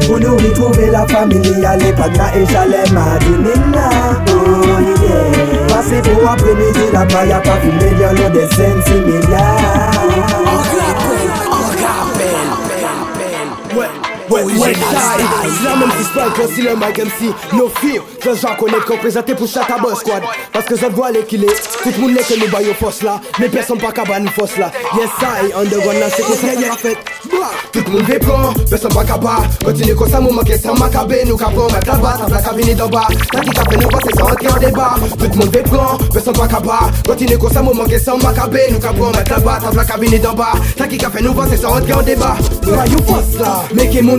Pour 0.08 0.20
nous 0.20 0.32
retrouver 0.36 0.92
la 0.92 1.06
famille 1.08 1.40
nipanda 1.80 2.34
Ishalema 2.44 3.06
Dinina 3.20 3.86
Oh 4.28 4.80
yeah 5.04 5.68
Pasi 5.70 5.98
pou 6.06 6.28
apre 6.30 6.54
midi 6.60 6.86
la 6.94 7.06
paya 7.06 7.40
pa 7.50 7.56
fume 7.64 7.88
Diyo 7.98 8.12
lo 8.20 8.28
de 8.38 8.44
sensi 8.56 8.98
mi 9.08 9.20
ouais, 14.30 14.44
ouais, 14.44 14.74
La 15.64 15.76
même 15.76 15.90
si 16.00 16.08
pas 16.10 16.26
c'est 16.56 16.62
le 16.62 16.76
mic 16.76 16.98
MC, 16.98 17.34
no 17.58 17.70
fear. 17.82 18.02
Je 18.24 18.36
j'en 18.40 18.56
connais 18.56 18.80
qu'on 18.88 18.98
présenté 18.98 19.34
pour 19.36 19.48
chaque 19.48 19.68
Boss 19.82 20.00
squad. 20.00 20.22
Parce 20.54 20.66
que 20.66 20.76
je 20.76 20.86
vois 20.88 21.12
les 21.12 21.22
qu'il 21.24 21.44
est. 21.44 21.82
Tout 21.84 21.90
le 21.96 22.02
monde 22.02 22.16
que 22.18 22.40
nous 22.40 22.48
baillons 22.52 22.74
force 22.76 23.02
là. 23.02 23.20
Mais 23.40 23.50
personne 23.50 23.78
pas 23.78 23.92
capable 23.92 24.26
nous 24.26 24.32
force 24.32 24.58
là. 24.58 24.72
Yes, 24.98 25.10
I, 25.22 25.52
underground 25.58 26.00
là, 26.00 26.06
c'est 26.16 26.24
qu'on 26.24 26.34
s'est 26.34 26.56
la 26.56 26.76
fête. 26.76 26.98
Tout 27.72 27.82
le 27.86 27.92
monde 27.92 28.04
dépend, 28.06 28.54
personne 28.70 28.94
pas 28.94 29.04
capable. 29.04 29.48
Continue 29.64 29.96
comme 29.96 30.10
ça, 30.10 30.20
mon 30.20 30.34
que 30.42 30.58
ça 30.58 30.74
m'a 30.74 30.90
cabé. 30.90 31.24
Nous 31.26 31.38
capons, 31.38 31.68
mettre 31.72 31.88
la 31.88 31.96
bas, 31.96 32.18
la 32.30 32.42
cabine 32.42 32.76
d'en 32.76 32.88
bas. 32.88 33.08
T'as 33.32 33.42
dit 33.42 33.50
qu'après 33.52 33.78
nous 33.78 33.88
passer 33.90 34.12
sans 34.18 34.32
entrer 34.38 34.48
en 34.54 34.58
débat. 34.58 34.96
Tout 35.22 35.28
le 35.32 35.38
monde 35.38 35.52
dépend, 35.52 35.98
personne 36.12 36.34
pas 36.34 36.48
capable. 36.48 36.92
Continue 37.06 37.38
comme 37.38 37.52
ça, 37.54 37.62
mon 37.62 37.72
que 37.84 38.00
ça 38.00 38.14
m'a 38.16 38.34
cabé. 38.34 38.60
Nous 38.72 38.80
capons, 38.80 39.12
mettre 39.12 39.32
la 39.32 39.40
bas, 39.40 39.60
la 39.74 39.84
cabine 39.86 40.20
d'en 40.22 40.34
bas. 40.34 40.52
T'as 40.76 40.88
dit 40.88 40.98
qu'après 40.98 41.22
nous 41.22 41.34
passer 41.34 41.58
sans 41.58 41.78
entrer 41.78 41.94
en 41.94 42.02
débat. 42.02 42.36
Baillons 42.64 43.04
force 43.06 43.40
là, 43.40 43.64
mais 43.74 43.86
it 43.86 44.02
mon 44.04 44.19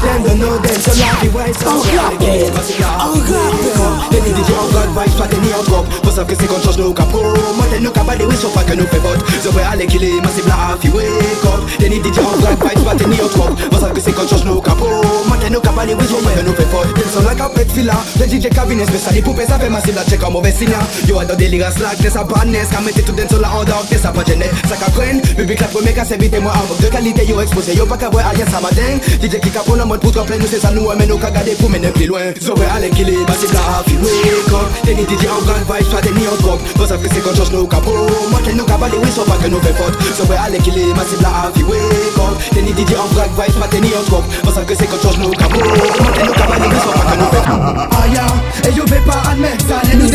Them 0.00 0.24
don't 0.24 0.40
know 0.40 0.56
them, 0.56 0.72
so 0.80 0.96
laugh 0.96 1.20
oh, 1.20 1.26
it 1.28 1.32
wise 1.36 1.60
oh. 1.68 1.84
Enclaqué, 1.84 2.48
enclaqué. 2.80 4.08
They 4.08 4.20
need 4.24 4.36
the 4.40 4.42
young 4.48 4.68
god 4.72 4.88
vibes, 4.96 5.20
pas 5.20 5.28
tenir 5.28 5.52
en 5.60 5.64
cop. 5.68 5.84
Pour 6.00 6.08
savoir 6.16 6.26
que 6.32 6.40
c'est 6.40 6.46
qu'on 6.48 6.56
change 6.64 6.78
nos 6.80 6.94
capos. 6.94 7.20
Moi, 7.60 7.66
t'es 7.70 7.78
nos 7.78 7.90
capables, 7.90 8.24
oui, 8.24 8.34
sauf 8.40 8.54
pas 8.54 8.64
que 8.64 8.72
nous 8.74 8.86
fait 8.86 9.00
vote. 9.04 9.20
Je 9.44 9.48
vais 9.50 9.64
aller 9.70 9.84
killer, 9.84 10.12
ma 10.24 10.30
cible 10.32 10.48
à 10.50 10.72
wake 10.96 11.44
up. 11.44 11.60
They 11.78 11.90
need 11.90 12.00
the 12.02 12.08
young 12.16 12.40
god 12.40 12.56
vibes, 12.58 12.80
pas 12.84 12.94
tenir 12.96 13.20
en 13.20 13.28
cop. 13.28 13.52
Pour 13.68 13.74
savoir 13.84 13.92
que 13.92 14.00
c'est 14.00 14.12
qu'on 14.12 14.26
change 14.26 14.46
nos 14.46 14.62
capos. 14.62 15.04
Moi, 15.28 15.36
t'es 15.42 15.50
nos 15.50 15.60
capables, 15.60 15.92
oui, 15.92 16.06
sauf 16.08 16.24
pas 16.24 16.32
que 16.32 16.40
nous 16.40 16.54
fait 16.56 16.72
vote. 16.72 16.88
Ils 17.04 17.12
sont 17.12 17.20
là 17.22 17.34
qu'à 17.36 17.50
pète 17.52 17.70
fila. 17.70 18.00
Le 18.18 18.24
DJ 18.24 18.48
cabinet 18.48 18.86
spécial, 18.86 19.12
il 19.16 19.22
pouvait 19.22 19.44
ça 19.44 19.58
fait 19.58 19.68
ma 19.68 19.82
cible 19.82 19.98
à 20.00 20.04
check 20.08 20.24
en 20.24 20.30
mauvais 20.30 20.52
signe. 20.52 20.72
Yo, 21.06 21.20
dans 21.22 21.36
des 21.36 21.48
ligas 21.48 21.72
slack, 21.72 21.98
t'es 22.00 22.08
sa 22.08 22.24
badness. 22.24 22.68
Qu'à 22.70 22.80
mettre 22.80 23.04
tout 23.04 23.12
d'un 23.12 23.28
seul 23.28 23.44
en 23.44 23.62
dog, 23.64 23.84
t'es 23.90 23.98
sa 23.98 24.08
pas 24.08 24.24
jeunesse. 24.24 24.48
Ça 24.70 24.76
qu'à 24.78 24.88
prenne, 24.90 25.20
bébé 25.36 25.54
clap, 25.56 25.76
remake 25.76 25.98
à 25.98 26.04
invite 26.14 26.38
mwen 26.40 26.54
avok 26.54 26.78
de 26.80 26.88
kalite 26.88 27.22
yo 27.26 27.40
expose 27.42 27.74
Yo 27.76 27.86
pa 27.86 27.96
ka 27.96 28.08
vwe 28.10 28.22
alyen 28.22 28.46
sa 28.48 28.60
maten 28.62 29.00
DJ 29.20 29.36
ki 29.42 29.50
ka 29.50 29.62
pon 29.66 29.76
nan 29.76 29.86
mod 29.88 30.00
pou 30.00 30.12
traple 30.14 30.38
nou 30.38 30.46
se 30.48 30.60
sa 30.62 30.70
nou 30.70 30.86
Men 30.94 31.08
nou 31.10 31.18
ka 31.18 31.30
gade 31.34 31.54
pou 31.58 31.68
menen 31.68 31.92
pli 31.92 32.06
lwen 32.08 32.32
Zore 32.40 32.66
ale 32.70 32.90
ki 32.94 33.04
li 33.08 33.18
basi 33.28 33.50
bla 33.50 33.62
afi 33.80 33.96
wake 33.98 34.54
up 34.54 34.70
Teni 34.86 35.04
DJ 35.10 35.26
an 35.26 35.42
grand 35.44 35.66
vibe, 35.68 35.84
swa 35.90 36.02
teni 36.04 36.26
an 36.30 36.38
drop 36.42 36.62
Vos 36.78 36.90
apre 36.94 37.10
se 37.10 37.20
kon 37.24 37.34
chos 37.36 37.50
nou 37.52 37.66
capo. 37.66 37.90
pro 37.90 38.22
Mwen 38.30 38.48
nou 38.56 38.66
ka 38.66 38.78
bali 38.78 38.98
we 39.02 39.10
so 39.10 39.26
pa 39.26 39.36
ke 39.42 39.50
nou 39.50 39.60
fe 39.66 39.74
fot 39.78 39.98
Zore 40.20 40.38
ale 40.38 40.62
ki 40.62 40.74
li 40.76 40.88
basi 40.96 41.18
bla 41.20 41.32
afi 41.50 41.66
wake 41.66 42.14
up 42.26 42.38
Teni 42.54 42.74
DJ 42.78 42.96
an 43.02 43.10
grand 43.14 43.34
vibe, 43.38 43.54
swa 43.58 43.70
teni 43.74 43.92
an 43.94 44.06
drop 44.08 44.26
Vos 44.46 44.58
apre 44.62 44.78
se 44.78 44.86
kon 44.90 45.02
chos 45.04 45.18
nou 45.22 45.34
ka 45.34 45.50
pro 45.50 45.62
Mwen 45.66 46.22
nou 46.22 46.34
ka 46.38 46.46
bali 46.52 46.70
we 46.72 46.80
so 46.82 46.94
pa 46.94 47.10
ke 47.10 47.18
nou 47.18 47.34
fe 47.34 47.44
fot 47.48 48.00
Aya, 48.00 48.28
e 48.68 48.76
yo 48.76 48.84
ve 48.88 49.00
pa 49.08 49.18
admet, 49.32 49.62
sa 49.68 49.80
ne 49.88 49.98
nou 50.00 50.13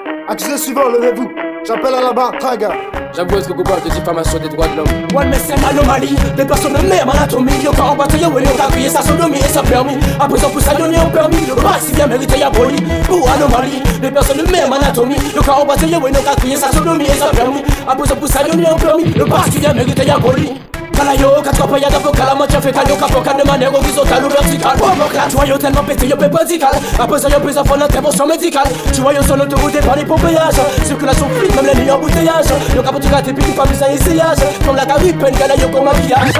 Accusé 0.31 0.51
ah, 0.53 0.57
suivant, 0.57 0.87
levez-vous. 0.93 1.29
J'appelle 1.67 1.93
à 1.93 2.01
la 2.03 2.13
barre, 2.13 2.31
traga. 2.39 2.69
J'avoue 3.13 3.35
vous 3.53 3.63
parlez 3.63 3.81
de 3.83 3.89
diffamation 3.89 4.37
des 4.39 4.47
droits 4.47 4.65
de 4.69 4.77
l'homme. 4.77 4.87
Ouais, 5.13 5.25
mais 5.25 5.35
c'est 5.35 5.57
l'anomalie. 5.57 6.15
Des 6.37 6.45
personnes 6.45 6.71
de 6.71 7.11
anatomie. 7.11 7.51
Yo, 7.61 7.71
quand 7.75 7.91
on 7.91 7.95
bat, 7.97 8.07
yo, 8.15 8.29
et 8.39 8.43
on 8.47 8.71
crié 8.71 8.87
sa 8.87 9.01
sodomie 9.01 9.39
et 9.39 9.41
sa 9.41 9.61
permis. 9.61 9.97
À 10.21 10.29
présent, 10.29 10.49
pour 10.49 10.61
ça, 10.61 10.71
est 10.71 10.75
en 10.81 11.09
permis. 11.09 11.45
Le 11.49 11.53
bas, 11.55 11.75
si 11.81 11.91
bien 11.91 12.07
mérité, 12.07 12.41
à 12.41 12.49
poli. 12.49 12.77
Ou 13.11 13.27
anomalie. 13.27 13.81
Des 14.01 14.09
personnes 14.09 14.37
de 14.37 14.57
anatomie. 14.73 15.15
Yo, 15.35 15.41
quand 15.45 15.63
on 15.63 15.65
bat, 15.65 15.73
yo, 15.81 15.87
et 15.89 15.95
on 16.21 16.35
crié 16.37 16.55
sa 16.55 16.71
sodomie 16.71 17.03
et 17.03 17.07
sa 17.09 17.27
permis. 17.27 17.61
À 17.85 17.93
présent, 17.93 18.15
pour 18.15 18.29
ça, 18.29 18.39
est 18.43 18.51
en 18.55 18.75
permis. 18.77 19.07
Le 19.13 19.25
bas, 19.25 19.43
si 19.51 19.59
bien 19.59 19.73
mérité, 19.73 20.05
y'a 20.05 20.15
poli. 20.17 20.53
Kalayo, 20.95 21.29
quatre 21.43 21.67
pailles 21.67 21.81
d'avocat, 21.89 22.23
la 22.25 22.35
matière 22.35 22.61
fécale, 22.61 22.87
yo 22.89 22.95
capoca 22.95 23.33
de 23.33 23.43
manière 23.49 23.73
horizontale 23.73 24.25
ou 24.25 24.29
verticale. 24.29 24.77
Provocal, 24.77 25.27
tu 25.29 25.35
vois, 25.35 25.45
yo 25.45 25.57
tellement 25.57 25.83
pété, 25.83 26.07
yo 26.07 26.15
pédical. 26.15 26.71
Après 26.99 27.19
ça, 27.19 27.29
yo 27.29 27.39
plus 27.39 27.57
avant 27.57 27.75
l'intervention 27.75 28.27
médicale. 28.27 28.67
Tu 28.93 29.01
vois, 29.01 29.13
yo 29.13 29.21
sur 29.23 29.37
l'autoroute 29.37 29.75
et 29.75 29.85
par 29.85 29.95
les 29.95 30.05
pompeyages. 30.05 30.53
Circulation 30.85 31.27
fluide, 31.35 31.55
même 31.55 31.65
les 31.73 31.81
nuits 31.83 31.99
bouteillage, 32.01 32.45
Yo 32.75 32.81
capote, 32.81 33.01
tu 33.01 33.13
rates, 33.13 33.25
puis 33.33 33.43
tu 33.45 33.51
pas 33.51 33.63
plus 33.63 33.75
essayage. 33.81 34.37
Comme 34.65 34.75
la 34.75 34.85
Caribe, 34.85 35.19
peine, 35.23 35.35
gala, 35.35 35.55
yo 35.55 35.67
comme 35.69 35.89
pillage 36.01 36.33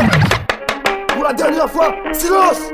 Pour 1.08 1.24
la 1.24 1.34
dernière 1.34 1.70
fois, 1.70 1.94
silence! 2.14 2.72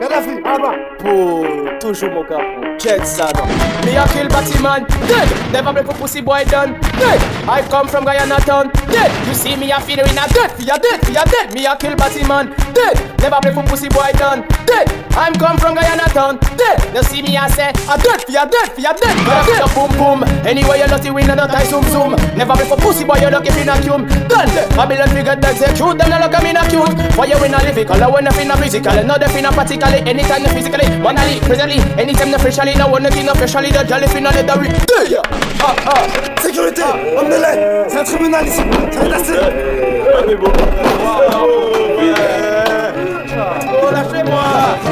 Gaddafi, 0.00 0.40
avant 0.44 0.74
Pour 0.98 1.46
toujours 1.80 2.10
mon 2.10 2.22
capot 2.24 2.78
Check 2.78 3.06
ça 3.06 3.30
down 3.32 3.46
Me 3.86 3.96
a 3.98 4.06
kill 4.08 4.28
Batman 4.28 4.84
Dead 5.06 5.28
Never 5.52 5.72
make 5.72 5.88
a 5.88 5.94
pussy 5.94 6.20
boy 6.20 6.44
done 6.50 6.74
Dead 6.98 7.20
I 7.48 7.62
come 7.70 7.86
from 7.88 8.04
Guyana 8.04 8.36
town 8.44 8.70
Dead 8.90 9.10
You 9.28 9.34
see 9.34 9.56
me 9.56 9.70
a 9.70 9.80
feeling 9.80 10.04
a 10.16 10.28
dead 10.32 10.50
are 10.68 10.78
dead, 10.78 11.16
are 11.16 11.26
dead 11.30 11.54
Me 11.54 11.66
a 11.66 11.76
kill 11.76 11.94
Batman 11.96 12.52
dead. 12.74 12.98
Never 13.22 13.38
play 13.40 13.54
for 13.54 13.62
pussy 13.62 13.88
boy 13.88 14.10
done, 14.18 14.42
dead. 14.66 14.90
I'm 15.16 15.32
come 15.38 15.56
from 15.56 15.74
Guyana 15.78 16.10
town, 16.10 16.36
dead. 16.58 16.76
You 16.92 17.02
see 17.04 17.22
me, 17.22 17.38
I 17.38 17.48
say, 17.48 17.70
I'm 17.88 18.00
dead 18.02 18.20
for 18.22 18.30
ya, 18.32 18.44
dead 18.44 18.68
for 18.74 18.80
ya, 18.82 18.92
dead 18.92 19.14
for 19.16 19.30
ya, 19.30 19.40
dead. 19.46 19.60
No 19.64 19.68
boom 19.72 19.90
boom. 19.96 20.20
Anyway, 20.44 20.82
you're 20.82 21.02
we 21.08 21.22
win, 21.22 21.26
not 21.30 21.48
I 21.54 21.64
zoom 21.64 21.86
zoom. 21.94 22.18
Never 22.36 22.52
play 22.58 22.66
for 22.68 22.76
pussy 22.76 23.04
boy, 23.06 23.16
you 23.22 23.30
don't 23.30 23.40
give 23.44 23.56
in 23.56 23.70
cum. 23.86 24.04
Done, 24.28 24.50
Babylon 24.74 25.08
figure 25.14 25.38
that. 25.38 25.54
Say 25.56 25.70
truth, 25.72 26.02
and 26.02 26.12
I 26.12 26.18
look 26.18 26.34
at 26.34 26.42
me 26.42 26.50
in 26.50 26.58
a 26.58 26.62
cute. 26.66 27.14
For 27.14 27.24
you 27.26 27.38
in 27.46 27.54
a 27.54 27.62
living, 27.62 27.86
color 27.86 28.10
when 28.12 28.26
I'm 28.26 28.36
in 28.38 28.50
a 28.50 28.56
physical, 28.58 28.92
and 28.98 29.06
not 29.06 29.22
the 29.22 29.30
in 29.38 29.46
a 29.46 29.52
particularly, 29.54 30.02
anytime 30.02 30.42
the 30.42 30.50
physically, 30.50 30.86
One 31.00 31.14
manally, 31.14 31.40
presently, 31.46 31.78
anytime 31.94 32.30
the 32.34 32.38
freshly, 32.42 32.74
no 32.74 32.88
one 32.90 33.02
looking 33.06 33.28
officially, 33.30 33.70
the 33.70 33.84
jolly 33.86 34.08
finale, 34.10 34.42
the 34.42 34.54
re. 34.58 34.68
Yeah, 35.08 35.22
ah, 35.62 35.76
ah. 35.86 36.02
Sécurité, 36.42 36.82
homme 37.16 37.28
de 37.30 37.36
l'aide, 37.38 37.86
c'est 37.88 37.98
un 37.98 38.04
tribunal 38.04 38.46
ici, 38.46 38.60
ça 38.90 39.00
va 39.00 39.08
tasser. 39.08 39.38
Bravo, 40.04 40.50
bravo, 40.50 41.28
bravo. 41.28 42.53
Oh, 43.70 43.90
lâchez-moi 43.90 44.42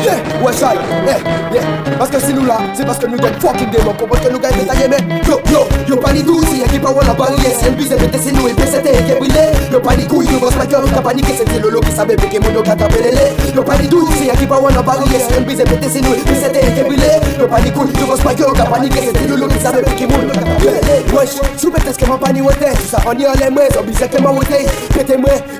Yeah, 0.04 0.16
ouais, 0.42 0.52
shy, 0.52 0.70
yeah, 1.06 1.16
yeah 1.52 1.62
Parce 1.98 2.10
que 2.10 2.20
si 2.20 2.32
nous 2.32 2.44
là, 2.44 2.58
c'est 2.74 2.84
parce 2.86 2.98
que 2.98 3.06
nous 3.06 3.16
gagnons 3.18 3.40
fucking 3.40 3.70
des 3.70 3.78
locaux 3.78 4.06
Parce 4.08 4.24
que 4.24 4.32
nous 4.32 4.38
gagnons 4.38 4.58
des 4.62 4.66
taillés, 4.66 4.88
mais 4.88 5.18
Yo, 5.26 5.40
yo, 5.50 5.60
yo 5.88 5.96
pas 5.96 6.12
les 6.12 6.22
douze, 6.22 6.44
y'a 6.56 6.66
qui 6.68 6.78
pas 6.78 6.92
la 7.06 7.12
barrière 7.14 7.38
C'est 7.60 7.70
le 7.70 7.76
bise, 7.76 7.90
mais 7.90 8.18
c'est 8.18 8.32
nous, 8.32 8.46
et 8.48 8.52
PCT, 8.52 8.86
et 8.92 9.04
qui 9.04 9.18
brûlé 9.18 9.50
Yo 9.72 9.80
pas 9.80 9.94
les 9.96 10.06
couilles, 10.06 10.28
nous 10.30 10.40
ma 10.56 10.66
gueule, 10.66 10.82
on 10.86 10.94
t'a 10.94 11.02
paniqué 11.02 11.32
C'était 11.38 11.58
le 11.58 11.70
lot 11.70 11.80
qui 11.80 11.90
savait 11.92 12.14
est 12.14 12.40
mon 12.40 12.52
yoga, 12.52 12.76
t'as 12.78 12.88
Yo 13.54 13.62
pas 13.62 13.76
les 13.76 13.88
douze 13.88 14.01
pa 14.60 14.98
on 15.00 15.06
c'est 15.10 16.00
nous 16.02 16.14
te 16.14 16.58
eke 16.58 16.88
bile 16.88 17.10
Yo 17.38 17.46
panikul, 17.46 17.88
yo 17.98 18.06
pas 18.14 18.22
pa 18.22 18.32
yo 18.32 18.52
c'est 19.62 21.14
Wesh, 21.14 21.32
On 23.06 23.14
y 23.14 23.22
ça 23.96 24.08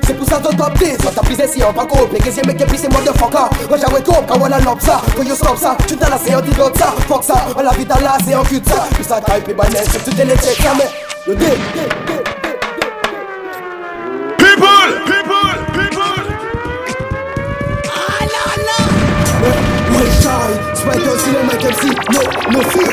c'est 0.05 0.13
pour 0.13 0.25
ça 0.27 0.35
top 0.37 0.73
10 0.77 0.85
Sou 0.93 1.09
ta 1.11 1.21
bize 1.23 1.51
si 1.51 1.63
an 1.63 1.73
coupe 1.73 1.87
ko, 1.89 2.05
peke 2.07 2.31
zye 2.31 2.41
meke 2.45 2.65
bise 2.69 2.87
moi 2.91 3.01
de 3.05 3.17
foka 3.17 3.49
moi 3.69 3.77
quand 4.05 4.23
quand 4.27 4.37
lop 4.47 4.79
ça 4.79 5.01
Quand 5.15 5.23
yo 5.23 5.35
stop 5.35 5.57
ça, 5.57 5.75
tu 5.87 5.95
ta 5.97 6.09
la 6.09 6.17
c'est 6.23 6.31
yon 6.31 6.41
di 6.41 6.51
ça 6.77 6.93
Fuck 7.07 7.23
on 7.57 7.61
la 7.63 7.71
vita 7.71 7.95
la 8.01 8.23
se 8.23 8.31
yon 8.31 8.43
kut 8.43 8.61
ça, 8.67 8.85
ça 9.15 9.19
tu 9.37 10.11
te 10.11 10.61
jamais. 10.61 11.53
No. 22.55 22.92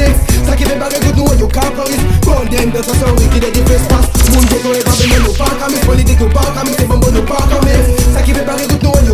Sa 0.47 0.55
ki 0.55 0.65
ve 0.69 0.75
bare 0.79 0.97
gout 1.03 1.15
noue 1.17 1.35
yo 1.39 1.47
kakor 1.47 1.89
is 1.89 2.01
Bon 2.25 2.45
dey 2.51 2.65
mdel 2.65 2.83
sa 2.83 2.93
son 2.99 3.13
wiki 3.19 3.39
de 3.39 3.51
di 3.53 3.61
fes 3.67 3.85
pas 3.91 4.01
Moun 4.31 4.43
e 4.43 4.49
yo 4.51 4.57
tou 4.63 4.73
e 4.73 4.81
baben 4.81 5.11
yo 5.13 5.19
nou 5.25 5.33
baka 5.37 5.69
mis 5.69 5.85
Polidek 5.85 6.19
nou 6.19 6.29
baka 6.33 6.63
mis, 6.65 6.77
se 6.81 6.85
bon 6.89 6.97
bon 6.97 7.11
nou 7.13 7.21
baka 7.29 7.59
mis 7.67 7.93
Sa 8.15 8.23
ki 8.25 8.33
ve 8.33 8.43
bare 8.47 8.65
gout 8.69 8.81
noue 8.81 8.81
yo 8.81 8.87
kakor 8.87 8.95
is 8.95 9.00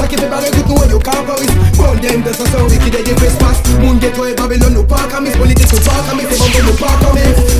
Saki 0.00 0.16
good 0.16 0.32
know 0.32 0.80
you 0.88 0.96
can't 1.04 1.28
go 1.28 1.36
is 1.44 1.52
Burn 1.76 2.00
them 2.00 2.24
does 2.24 2.40
so 2.48 2.58
wicked 2.72 2.88
they 2.88 3.04
face 3.20 3.36
response 3.36 3.60
Moon 3.84 4.00
get 4.00 4.16
Babylon 4.16 4.72
no 4.72 4.80
park 4.80 5.12
on 5.12 5.28
me 5.28 5.30
Politics 5.36 5.68
no 5.76 5.78
park 5.84 6.08
on 6.08 6.16
me 6.16 6.24
They 6.24 6.40
no 6.64 6.72
park 6.80 7.00
on 7.04 7.12
me 7.12 7.20
good 7.36 7.52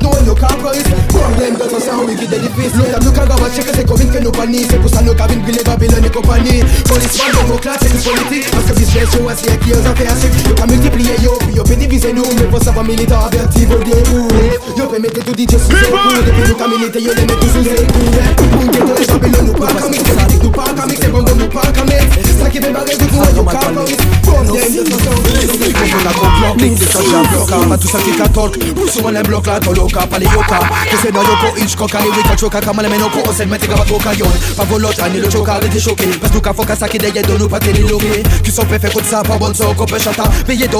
know 0.00 0.16
you 0.24 0.32
can't 0.32 0.56
go 0.64 0.72
is 0.72 0.88
Burn 1.12 1.32
them 1.36 1.54
does 1.60 1.76
so 1.84 1.92
wicked 2.08 2.24
they 2.32 2.40
give 2.40 2.56
response 2.56 2.88
L'autre 2.88 3.28
nous 3.28 3.44
va 3.44 3.48
checker 3.52 3.72
c'est 3.76 3.84
comme 3.86 4.00
une 4.00 4.10
fait 4.10 4.20
nos 4.20 4.30
panies 4.30 4.64
C'est 4.70 4.80
pour 4.80 4.88
ça 4.88 5.02
nos 5.02 5.12
cabines 5.12 5.42
puis 5.44 5.52
les 5.52 5.62
Babylon 5.62 6.00
et 6.04 6.08
compagnie 6.10 6.60
Police 6.88 7.18
man 7.20 7.32
dans 7.36 7.48
nos 7.52 7.60
classes 7.60 7.80
c'est 7.84 7.92
politique 8.02 8.50
Parce 8.50 8.64
que 8.64 8.72
business 8.72 9.08
yo 9.12 9.28
assis 9.28 9.48
avec 9.48 9.60
qui 9.60 9.72
aux 9.72 9.86
affaires 9.86 10.14
chic 10.20 10.32
Yo 10.48 10.54
pas 10.54 10.66
multiplier 10.66 11.14
yo 11.22 11.32
puis 11.40 11.54
yo 11.54 11.64
peut 11.64 11.76
diviser 11.76 12.12
nous 12.14 12.24
Mais 12.36 12.44
pour 12.48 12.62
savoir 12.62 12.84
militant 12.84 13.26
averti 13.26 13.66
vos 13.66 13.76
dégoûts 13.78 14.28
Yo 14.76 14.86
peut 14.86 15.00
mettre 15.00 15.20
tout 15.22 15.34
DJ 15.36 15.52
sous 15.60 15.68
ses 15.76 15.90
coups 15.90 16.24
Depuis 16.24 16.48
nous 16.48 16.54
qu'à 16.56 16.66
militer 16.68 17.02
yo 17.02 17.12
les 17.12 17.22
met 17.26 17.38
you 17.42 17.48
sous 17.52 17.64
ses 17.64 17.84
coups 17.84 18.16
Moon 18.56 18.72
get 18.72 18.82
away 18.88 19.18
Babylon 19.20 19.46
no 19.48 19.52
park 19.52 19.78
on 19.84 19.90
me 19.90 19.98
Politique 20.08 20.42
no 20.42 20.50
park 20.50 20.70
on 20.82 20.88
me 20.88 20.94
C'est 20.98 21.12
bomb 21.12 21.28
no 21.38 21.46
park 21.48 21.57
park 21.60 21.78
a 21.78 21.84
mate 21.84 22.12
Ça 22.40 22.48
qui 22.50 22.58
fait 22.58 22.70
barrer 22.70 22.94
vous 22.98 23.06
tout 23.06 23.20
le 23.26 23.32
do 23.36 23.44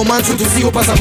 man 0.05 0.23
sutu 0.23 0.45
si 0.57 0.65
o 0.65 0.71
pasa 0.71 0.93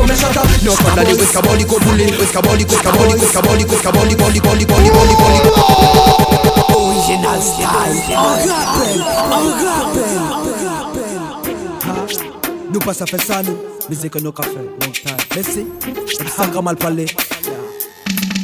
Original 6.79 7.41
style. 7.41 8.15
Nous 12.71 12.79
pas 12.79 12.91
à 13.01 13.05
faire 13.07 13.21
ça 13.23 13.41
nous, 13.41 13.57
mais 13.89 13.95
c'est 13.95 14.09
que 14.09 14.19
nos 14.19 14.31
cafés, 14.31 14.51
long 14.55 14.91
time. 14.91 15.17
Merci, 15.35 15.65
pas 16.53 16.61
mal 16.61 16.75
parlé. 16.75 17.05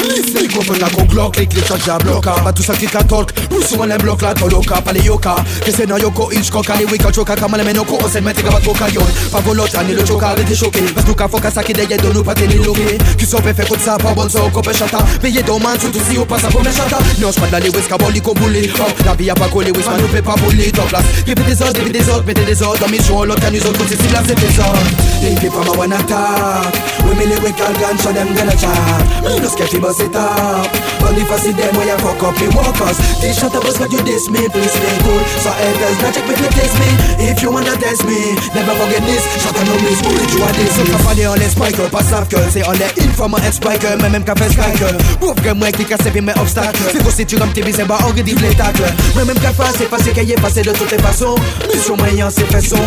Listen, 0.03 0.33
microphone 0.33 0.79
na 0.79 0.87
kon 0.95 1.07
glock, 1.09 1.35
ik 1.37 1.53
lik 1.53 1.67
dat 1.67 1.83
ja 1.83 1.97
blokka 1.97 2.35
Maar 2.43 2.53
tout 2.53 2.63
ça 2.65 2.73
qui 2.77 2.87
la 2.93 3.03
torque, 3.03 3.33
plus 3.47 3.71
on 3.79 3.87
block 4.01 4.21
la 4.21 4.33
toloka 4.33 4.81
Pale 4.81 4.99
yoka, 5.05 5.35
que 5.63 5.71
c'est 5.71 5.85
na 5.87 5.97
yoko 5.97 6.29
Hitchcock 6.29 6.69
Ali 6.69 6.85
wika 6.85 7.09
choka, 7.11 7.35
kamale 7.35 7.63
menoko, 7.63 7.97
on 8.03 8.09
s'aime 8.09 8.33
tega 8.33 8.49
bat 8.49 8.61
boka 8.65 8.89
yon 8.89 9.05
Pavolot, 9.31 9.73
ani 9.79 9.93
lo 9.93 10.03
choka, 10.05 10.27
arrête 10.27 10.49
de 10.49 10.55
choquer 10.55 10.81
Parce 10.93 11.07
nous 11.07 11.15
ka 11.15 11.27
foka 11.29 11.49
sa 11.49 11.63
ki 11.63 11.71
deye 11.73 11.95
donou 11.97 12.21
pa 12.23 12.35
teni 12.35 12.55
loke 12.59 12.97
Ki 13.17 13.25
so 13.25 13.37
pe 13.39 13.53
fe 13.53 13.63
kout 13.65 13.79
bon 14.15 14.29
so 14.29 14.49
ko 14.51 14.61
pe 14.61 14.73
chata 14.73 14.99
Peye 15.21 15.41
do 15.41 15.57
man, 15.59 15.79
soutou 15.79 16.01
si 16.09 16.17
ou 16.17 16.25
pasa 16.25 16.49
pou 16.49 16.59
me 16.59 16.71
chata 16.73 16.97
Non, 17.21 17.31
j'pas 17.31 17.47
d'la 17.47 17.59
lewis, 17.61 17.87
ka 17.87 17.97
boli 17.97 18.19
ko 18.19 18.33
boule 18.33 18.59
la 19.05 19.13
vie 19.15 19.29
a 19.29 19.35
pa 19.35 19.47
kole, 19.47 19.71
wis 19.71 19.85
man 19.87 20.01
nou 20.01 20.07
pe 20.11 20.21
pa 20.21 20.35
Top 20.75 20.91
las, 20.91 21.05
give 21.25 21.35
des 21.47 21.61
odds, 21.61 21.79
give 21.81 21.91
des 21.91 22.09
odds, 22.09 22.23
mette 22.27 22.45
des 22.45 22.61
odds 22.61 22.77
Dans 22.79 22.89
mes 22.89 23.01
jours, 23.01 23.25
l'autre, 23.25 23.43
nous 23.49 23.59
autres, 23.61 23.77
comme 23.77 23.87
si 23.87 24.11
la 24.11 24.21
c'est 24.27 24.35
des 24.35 24.59
odds 24.59 25.12
They 25.23 25.39
people 25.39 25.63
wanna 25.79 26.03
talk 26.03 26.67
With 27.07 27.15
me 27.15 27.23
lyrical 27.31 27.71
gun 27.79 27.95
so 27.97 28.11
them 28.11 28.27
gonna 28.35 28.55
chat. 28.59 28.75
Me 29.23 29.31
no 29.39 29.47
scared 29.47 29.71
sketchy 29.71 29.79
bust 29.79 30.03
it 30.03 30.11
up 30.11 30.67
Only 30.99 31.23
for 31.23 31.39
see 31.39 31.55
them 31.55 31.71
where 31.79 31.87
you 31.87 31.95
fuck 32.03 32.19
up 32.27 32.35
the 32.35 32.51
workers 32.51 32.99
T-shirt 33.23 33.55
up 33.55 33.63
us 33.63 33.79
but 33.79 33.87
you 33.95 34.03
diss 34.03 34.27
me 34.27 34.43
Please 34.51 34.67
stay 34.67 34.95
cool 35.07 35.23
So 35.39 35.55
haters 35.55 35.95
not 36.03 36.11
check 36.11 36.27
me 36.27 36.35
to 36.35 36.49
test 36.51 36.75
me 36.75 36.89
If 37.31 37.39
you 37.39 37.55
wanna 37.55 37.71
test 37.79 38.03
me 38.03 38.35
Never 38.51 38.75
forget 38.75 38.99
this 39.07 39.23
Shut 39.39 39.55
up 39.55 39.63
no 39.63 39.79
miss 39.87 40.03
Who 40.03 40.11
did 40.11 40.27
you 40.35 40.43
a 40.43 40.51
diss 40.59 40.75
Look 40.75 40.91
up 40.91 41.07
on 41.07 41.15
the 41.15 41.25
only 41.31 41.47
spiker 41.47 41.87
Pas 41.87 42.03
savent 42.03 42.27
que 42.27 42.43
C'est 42.51 42.67
on 42.67 42.75
est 42.75 42.91
informant 43.07 43.39
et 43.47 43.51
spiker 43.53 43.95
Mais 44.03 44.09
même 44.11 44.25
qu'à 44.27 44.35
faire 44.35 44.51
striker 44.51 44.91
Prouve 45.23 45.35
que 45.39 45.53
moi 45.55 45.71
qui 45.71 45.85
casse 45.85 46.03
bien 46.11 46.21
mes 46.21 46.35
obstacles 46.35 46.83
C'est 46.91 47.07
aussi 47.07 47.25
tu 47.25 47.37
comme 47.39 47.53
t'es 47.53 47.61
visé 47.61 47.83
Bah 47.85 47.97
on 48.03 48.09
redit 48.11 48.35
les 48.35 48.55
tacles 48.55 48.91
Me 49.15 49.23
même 49.23 49.39
qu'à 49.39 49.51
faire 49.53 49.71
C'est 49.77 49.89
passé 49.89 50.11
qu'il 50.11 50.27
y 50.27 50.33
est 50.33 50.41
passé 50.41 50.63
de 50.63 50.71
toutes 50.73 50.91
les 50.91 50.99
façons 50.99 51.35
Mission 51.73 51.95
moyen 51.95 52.29
c'est 52.29 52.43
fait 52.51 52.59
son 52.59 52.83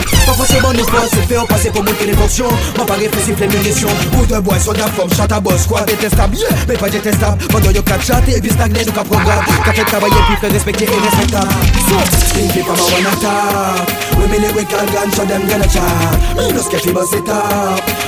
c'est 0.46 0.60
bon, 0.60 0.72
nous 0.74 0.84
pas 0.84 1.06
C'est 1.10 1.26
fait 1.26 1.38
on 1.38 1.46
passe 1.46 1.66
pour 1.72 1.82
moi 1.82 1.94
qui 1.98 2.04
les 2.04 2.16
attention 2.26 2.50
Man 2.76 2.86
pa 2.86 2.94
reflexif 2.96 3.38
les 3.40 3.48
munitions 3.48 3.94
Ou 4.20 4.26
de 4.26 4.38
bois, 4.40 4.58
soda, 4.58 4.86
forme, 4.96 5.10
chata, 5.14 5.40
boss 5.40 5.66
Quoi 5.66 5.82
détestable, 5.82 6.36
yeah, 6.36 6.48
mais 6.68 6.74
pas 6.74 6.88
détestable 6.90 7.38
Pendant 7.48 7.70
yo 7.70 7.82
cap 7.82 8.02
chaté 8.02 8.36
et 8.36 8.40
puis 8.40 8.50
stagné 8.50 8.84
nous 8.84 8.92
cap 8.92 9.06
programme 9.06 9.44
Qu'a 9.64 9.72
fait 9.72 9.84
travailler 9.84 10.14
puis 10.28 10.48
et 10.48 10.52
respectable 10.52 10.86
them 15.26 15.42
gonna 15.48 15.64
chop 15.68 15.82
up 15.82 16.96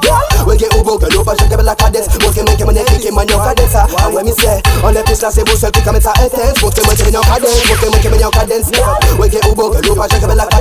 Ouais, 0.47 0.57
j'ai 0.59 0.67
au 0.79 0.83
bout, 0.83 0.99
l'eau, 1.14 1.23
pas 1.25 1.35
j'ai 1.38 1.49
la 1.62 1.75
cadence. 1.75 2.09
Moi, 2.21 2.33
c'est 2.35 2.43
moi 2.45 2.55
qui 2.57 2.64
m'en 2.64 2.73
ai 2.73 2.85
cliqué, 2.85 3.11
man, 3.11 3.27
y'en 3.31 3.38
cadence. 3.38 3.71
Ah 3.75 4.11
when 4.12 4.25
mais 4.27 4.33
say, 4.33 4.61
on 4.83 4.91
est 4.91 5.03
plus 5.05 5.21
là, 5.21 5.29
c'est 5.33 5.49
vous 5.49 5.57
seul 5.57 5.71
qui 5.71 5.83
commence 5.83 6.07
à 6.07 6.11
intense. 6.11 6.62
Moi, 6.62 6.71
c'est 6.75 6.85
moi 6.85 6.95
qui 6.95 7.03
m'en 7.09 7.21
cadence. 7.21 7.64
Moi, 7.67 7.77
c'est 7.81 7.88
moi 7.88 7.99
qui 7.99 8.09
m'en 8.09 8.31
cadence. 8.31 8.71
We 9.19 9.31
get 9.31 9.31
Ouais, 9.31 9.31
girl. 9.31 9.41
You 9.49 9.55
bout, 9.55 9.87
l'eau, 9.87 9.95
pas 9.95 10.07
j'ai 10.11 10.19
la 10.21 10.27
cadence 10.45 10.58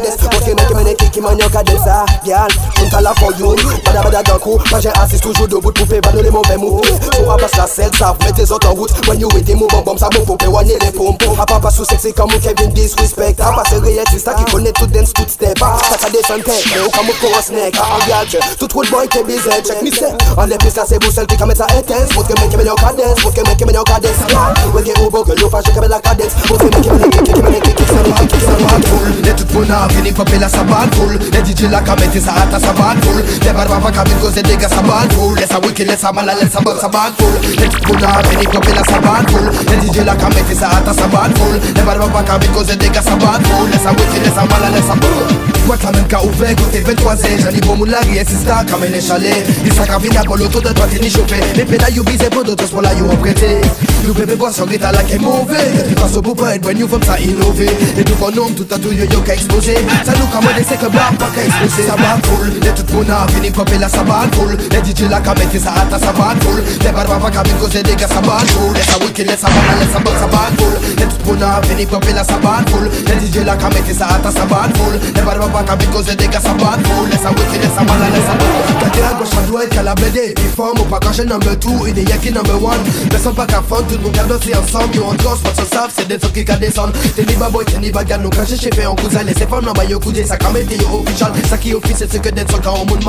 qui 1.18 1.22
manioca 1.24 1.64
de 1.64 1.76
ça, 1.80 2.06
gal. 2.26 2.48
On 2.86 2.90
t'a 2.90 3.02
la 3.02 3.12
for 3.16 3.32
you, 3.40 3.56
bada 3.84 4.04
bada 4.04 4.22
d'un 4.24 4.38
coup. 4.38 4.60
Moi 4.70 4.80
j'insiste 4.80 5.24
toujours 5.24 5.48
debout 5.48 5.72
pour 5.72 5.88
faire 5.88 6.00
bander 6.02 6.22
les 6.22 6.30
mauvais 6.30 6.58
mouvements. 6.58 6.82
Pour 7.18 7.32
abattre 7.34 7.58
la 7.58 7.66
selle, 7.66 7.90
ça 7.98 8.16
met 8.22 8.42
autres 8.52 8.70
en 8.70 8.74
route. 8.74 8.92
When 9.08 9.20
you 9.20 9.28
with 9.34 9.46
the 9.48 9.56
move, 9.56 9.70
ça 9.98 10.10
bon 10.14 10.22
pour 10.24 10.38
éloigner 10.44 10.78
les 10.82 10.92
pompes. 10.92 11.22
À 11.24 11.42
ah, 11.42 11.46
papa 11.48 11.72
sous 11.72 11.86
sexy 11.86 12.14
comme 12.14 12.30
mon 12.32 12.38
Kevin 12.38 12.72
Disrespect. 12.72 13.38
À 13.42 13.52
pas 13.52 13.64
c'est 13.70 13.80
réel, 13.82 14.06
c'est 14.12 14.20
ça 14.20 14.34
qui 14.36 14.46
connaît 14.52 14.72
tout 14.74 14.86
dance, 14.86 15.12
tout 15.14 15.26
step. 15.28 15.58
Ah, 15.62 15.78
ça 15.92 15.98
ça 15.98 16.10
descend 16.12 16.44
tête, 16.44 16.64
mais 16.74 16.86
au 16.86 16.90
cas 16.92 17.00
pour 17.20 17.42
snack. 17.42 17.74
Ah, 17.82 17.98
gal, 18.08 18.42
tout 18.60 18.68
roule 18.74 18.88
boy 18.92 19.08
qui 19.08 19.18
est 19.18 19.24
bizarre, 19.24 19.58
check 19.66 19.82
me 19.82 19.90
set. 19.92 20.14
Enlève 20.38 20.60
les 20.62 20.70
là, 20.72 20.84
c'est 20.88 21.04
vous 21.04 21.12
seul 21.12 21.26
qui 21.26 21.38
commence 21.38 21.60
à 21.62 21.66
intense. 21.78 22.14
Faut 22.14 22.22
que 22.22 22.40
mec 22.40 22.50
qui 22.52 22.58
manioca 22.58 22.94
dance, 22.94 23.20
faut 23.22 23.32
que 23.32 23.42
mec 23.42 23.58
qui 23.58 23.66
manioca 23.66 24.00
ah, 24.36 24.54
Ouais, 24.74 24.84
que 24.84 25.00
au 25.02 25.10
beau 25.10 25.24
que 25.24 25.32
l'eau 25.42 25.50
fasse, 25.50 25.66
je 25.74 25.80
la 25.80 26.00
cadence. 26.00 26.34
Faut 26.46 26.58
mec 26.62 26.70
qui 26.80 26.90
manioca 26.90 27.10
dance, 27.10 27.28
faut 27.34 27.42
que 27.42 27.50
mec 27.50 27.64
qui 27.64 27.92
manioca 27.92 28.18
dance. 28.28 28.38
Tout 28.38 28.46
le 28.46 29.14
monde 29.14 29.28
est 29.28 29.34
tout 29.36 29.46
bon, 29.54 29.64
venez 29.96 30.12
popper 30.12 30.38
la 30.38 30.48
sabane 30.50 30.90
fool 31.08 31.18
The 31.32 31.40
DJ 31.42 31.70
la 31.72 31.82
ka 31.82 31.96
mette 31.96 32.20
sa 32.20 32.32
hata 32.32 32.60
sa 32.60 32.74
band 32.74 33.00
full 33.04 33.22
The 33.24 33.50
a 33.50 33.92
ka 33.92 34.04
min 34.04 34.20
goze 34.20 34.42
diga 34.44 34.68
sa 34.70 34.82
band 34.82 35.14
full 35.14 35.36
A 35.40 35.60
wiki 35.64 35.86
lesa 35.86 36.12
mala 36.12 36.34
lesa 36.36 36.60
bug 36.62 36.78
sa 36.80 36.88
band 36.90 37.16
full 37.18 37.36
a 37.36 37.68
Buddha 37.88 38.22
meni 38.30 38.46
popela 38.48 38.84
sa 38.86 39.00
band 39.02 39.30
full 39.32 39.48
The 39.66 39.76
DJ 39.82 40.06
la 40.06 40.16
ka 40.16 40.28
mette 40.30 40.56
sa 40.56 40.68
hata 40.70 40.94
sa 40.94 41.08
band 41.08 41.36
full 41.38 41.58
The 41.74 41.82
barbava 41.82 42.24
ka 42.26 42.38
min 42.38 42.52
goze 42.54 42.76
diga 42.78 43.02
sa 43.02 43.16
band 43.16 43.46
full 43.48 43.68
Lesa 43.70 43.90
wiki 43.92 44.20
lesa 44.20 44.46
mala 44.46 44.70
lesa 44.70 44.96
bug 45.02 45.32
Wata 45.68 45.92
men 45.92 46.08
ka 46.08 46.22
ouve 46.24 46.54
kote 46.56 46.80
23 46.84 47.44
Jani 47.44 47.60
bomulari 47.62 48.18
esista 48.18 48.64
kamene 48.70 49.02
chale 49.02 49.34
Disa 49.64 49.86
ka 49.86 49.98
vina 50.00 50.24
boloto 50.24 50.60
de 50.62 50.72
toate 50.74 51.00
ni 51.02 51.10
chope 51.10 51.38
Me 51.58 51.64
peda 51.66 51.90
you 51.94 52.04
bize 52.04 52.30
bodo 52.30 52.56
tos 52.56 52.72
pola 52.72 52.94
you 52.96 53.06
oprete 53.12 53.64
You 54.06 54.14
bebe 54.14 54.36
boisson 54.38 54.66
grita 54.68 54.94
like 54.94 55.12
a 55.14 55.20
movie 55.20 55.56
Get 55.76 55.92
it 55.92 55.98
paso 55.98 56.22
bupa 56.22 56.56
and 56.56 56.64
when 56.64 56.78
you 56.78 56.88
from 56.88 57.02
sa 57.04 57.18
inove 57.18 57.68
Et 57.98 58.04
tu 58.04 58.14
konom 58.16 58.48
tuta 58.56 58.80
tu 58.80 58.94
yo 58.96 59.04
yo 59.12 59.20
ka 59.28 59.34
expose 59.36 59.76
Sa 60.08 60.16
nou 60.16 60.32
kamode 60.32 60.64
se 60.64 60.76
ke 60.80 60.88
Nampak 60.98 61.30
eksplose 61.38 61.86
sa 61.86 61.94
ban 61.94 62.18
ful 62.26 62.50
Le 62.58 62.74
tout 62.74 62.90
moun 62.94 63.06
an 63.14 63.28
vini 63.30 63.52
pope 63.54 63.78
la 63.80 63.88
sa 63.88 64.02
ban 64.02 64.26
ful 64.34 64.58
Le 64.58 64.80
DJ 64.82 65.06
la 65.08 65.22
ka 65.22 65.36
mette 65.38 65.62
sa 65.62 65.70
ata 65.78 66.00
sa 66.00 66.12
ban 66.12 66.34
ful 66.42 66.58
Le 66.58 66.90
barba 66.92 67.20
pa 67.22 67.30
kamin 67.30 67.54
koze 67.62 67.84
dega 67.84 68.08
sa 68.08 68.20
ban 68.26 68.42
ful 68.50 68.74
Le 68.74 68.82
sa 68.82 68.98
wiki 69.06 69.22
us 69.30 69.38
sa 69.38 69.46
ban 69.54 69.78
let's 69.78 69.94
bok 69.94 70.18
sa 70.18 70.26
ban 70.26 70.50
ful 70.58 70.74
Le 70.98 71.06
tout 71.06 71.22
moun 71.28 71.44
an 71.44 71.62
vini 71.70 71.86
pope 71.86 72.10
la 72.16 72.24
sa 72.24 72.34
ban 72.42 72.66
ful 72.74 72.90
Le 72.90 73.14
DJ 73.22 73.46
la 73.46 73.56
ka 73.56 73.70
mette 73.76 73.94
sa 73.94 74.08
ata 74.16 74.32
sa 74.32 74.46
ban 74.50 74.74
ful 74.74 74.98
Le 75.14 75.22
barba 75.22 75.46
pa 75.54 75.62
kamin 75.70 75.86
koze 75.94 76.16
dega 76.18 76.42
sa 76.42 76.56
ban 76.58 76.82
ful 76.90 77.06
Le 77.14 77.18
sa 77.22 77.30
wiki 77.30 77.62
le 77.62 77.70
sa 77.78 77.86
ban 77.86 78.02
ale 78.02 78.22
sa 78.26 78.34
bok 78.34 78.82
Kati 78.82 78.98
la 79.06 79.14
gauche 79.20 79.38
a 79.38 79.42
droite 79.46 79.70
kala 79.78 79.94
blede 80.02 80.26
Reform 80.42 80.82
ou 80.82 80.90
pa 80.90 80.98
kache 81.06 81.22
number 81.30 81.54
2 81.62 81.92
Ide 81.94 82.10
yaki 82.10 82.32
number 82.34 82.58
1 82.58 83.14
Personne 83.14 83.36
pa 83.38 83.46
ka 83.46 83.62
fun 83.62 83.86
Tout 83.86 84.02
moun 84.02 84.14
ka 84.18 84.24
danser 84.34 84.58
ensemble 84.58 84.96
Yo 84.98 85.06
an 85.06 85.14
danse 85.22 85.46
pas 85.46 85.54
se 85.62 85.66
Se 86.02 86.08
den 86.10 86.18
son 86.20 86.34
ka 86.34 86.58
desan 86.58 86.90
Teni 87.16 87.38
ba 87.38 87.52
boy 87.54 87.64
teni 87.66 87.92
ba 87.92 88.02
gano 88.04 88.34
Kache 88.34 88.58
chepe 88.58 88.82
an 88.82 88.98
kouzale 88.98 89.38
Se 89.38 89.46
fam 89.46 89.62
nan 89.62 89.78
ba 89.78 89.86
yo 89.86 90.00
koude 90.00 90.26
Sa 90.26 90.38
ka 90.42 90.50
yo 90.58 90.87
official 90.94 91.32
Sa 91.50 91.58
ki 91.58 91.76
ofisye 91.76 92.08
se 92.12 92.20
ke 92.20 92.32
det 92.32 92.50
sol 92.52 92.60
ka 92.62 92.70
o 92.72 92.86
moun 92.86 93.00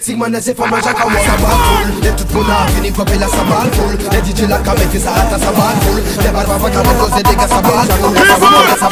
Sigman 0.00 0.34
e 0.34 0.40
se 0.40 0.54
wak 0.58 0.82
sa 0.84 0.92
bal 0.96 2.00
tout 2.16 2.32
moun 2.34 2.50
a 2.50 3.28
sa 3.28 3.44
bal 3.50 3.68
DJ 4.24 4.40
la 4.48 4.58
ka 4.58 4.74
meti 4.78 5.00
sa 5.00 5.12
sa 5.30 5.38
bal 5.38 5.54
bar 6.46 6.60
ka 6.70 6.82
dega 7.22 7.48
sa 7.48 7.60
bal 7.62 7.86
Sa 8.78 8.90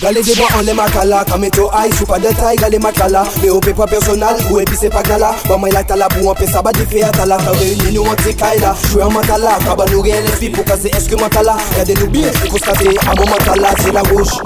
Gale 0.00 0.22
deba 0.22 0.44
an 0.58 0.62
le 0.64 0.72
makala 0.74 1.24
Kame 1.24 1.50
to 1.50 1.70
ay, 1.72 1.90
sou 1.92 2.04
pa 2.06 2.18
detay 2.18 2.56
gale 2.56 2.78
makala 2.80 3.24
Me 3.42 3.50
ou 3.50 3.60
pe 3.60 3.72
pa 3.72 3.86
personal, 3.86 4.36
ou 4.50 4.60
e 4.60 4.64
pi 4.64 4.76
se 4.76 4.88
pa 4.90 5.02
gala 5.02 5.34
Ba 5.46 5.56
may 5.58 5.70
la 5.70 5.82
tala 5.84 6.08
pou 6.10 6.28
an 6.30 6.34
pe 6.34 6.46
sa 6.46 6.62
ba 6.62 6.72
di 6.72 6.84
fe 6.86 7.02
atala 7.04 7.36
Ka 7.38 7.52
reuni 7.54 7.92
nou 7.94 8.08
an 8.10 8.16
te 8.22 8.32
kay 8.34 8.58
jwe 8.58 9.04
an 9.04 9.12
matala 9.14 9.54
Kaba 9.64 9.86
nou 9.92 10.02
re 10.02 10.16
lesbi 10.26 10.50
pou 10.54 10.64
ka 10.66 10.76
se 10.76 10.90
eske 10.96 11.16
matala 11.20 11.56
Gade 11.76 11.94
nou 12.00 12.10
bien, 12.10 12.30
konstate 12.50 12.94
a 13.06 13.14
mou 13.14 13.30
matala 13.30 13.74
Se 13.82 13.92
la 13.92 14.02
gouche, 14.08 14.38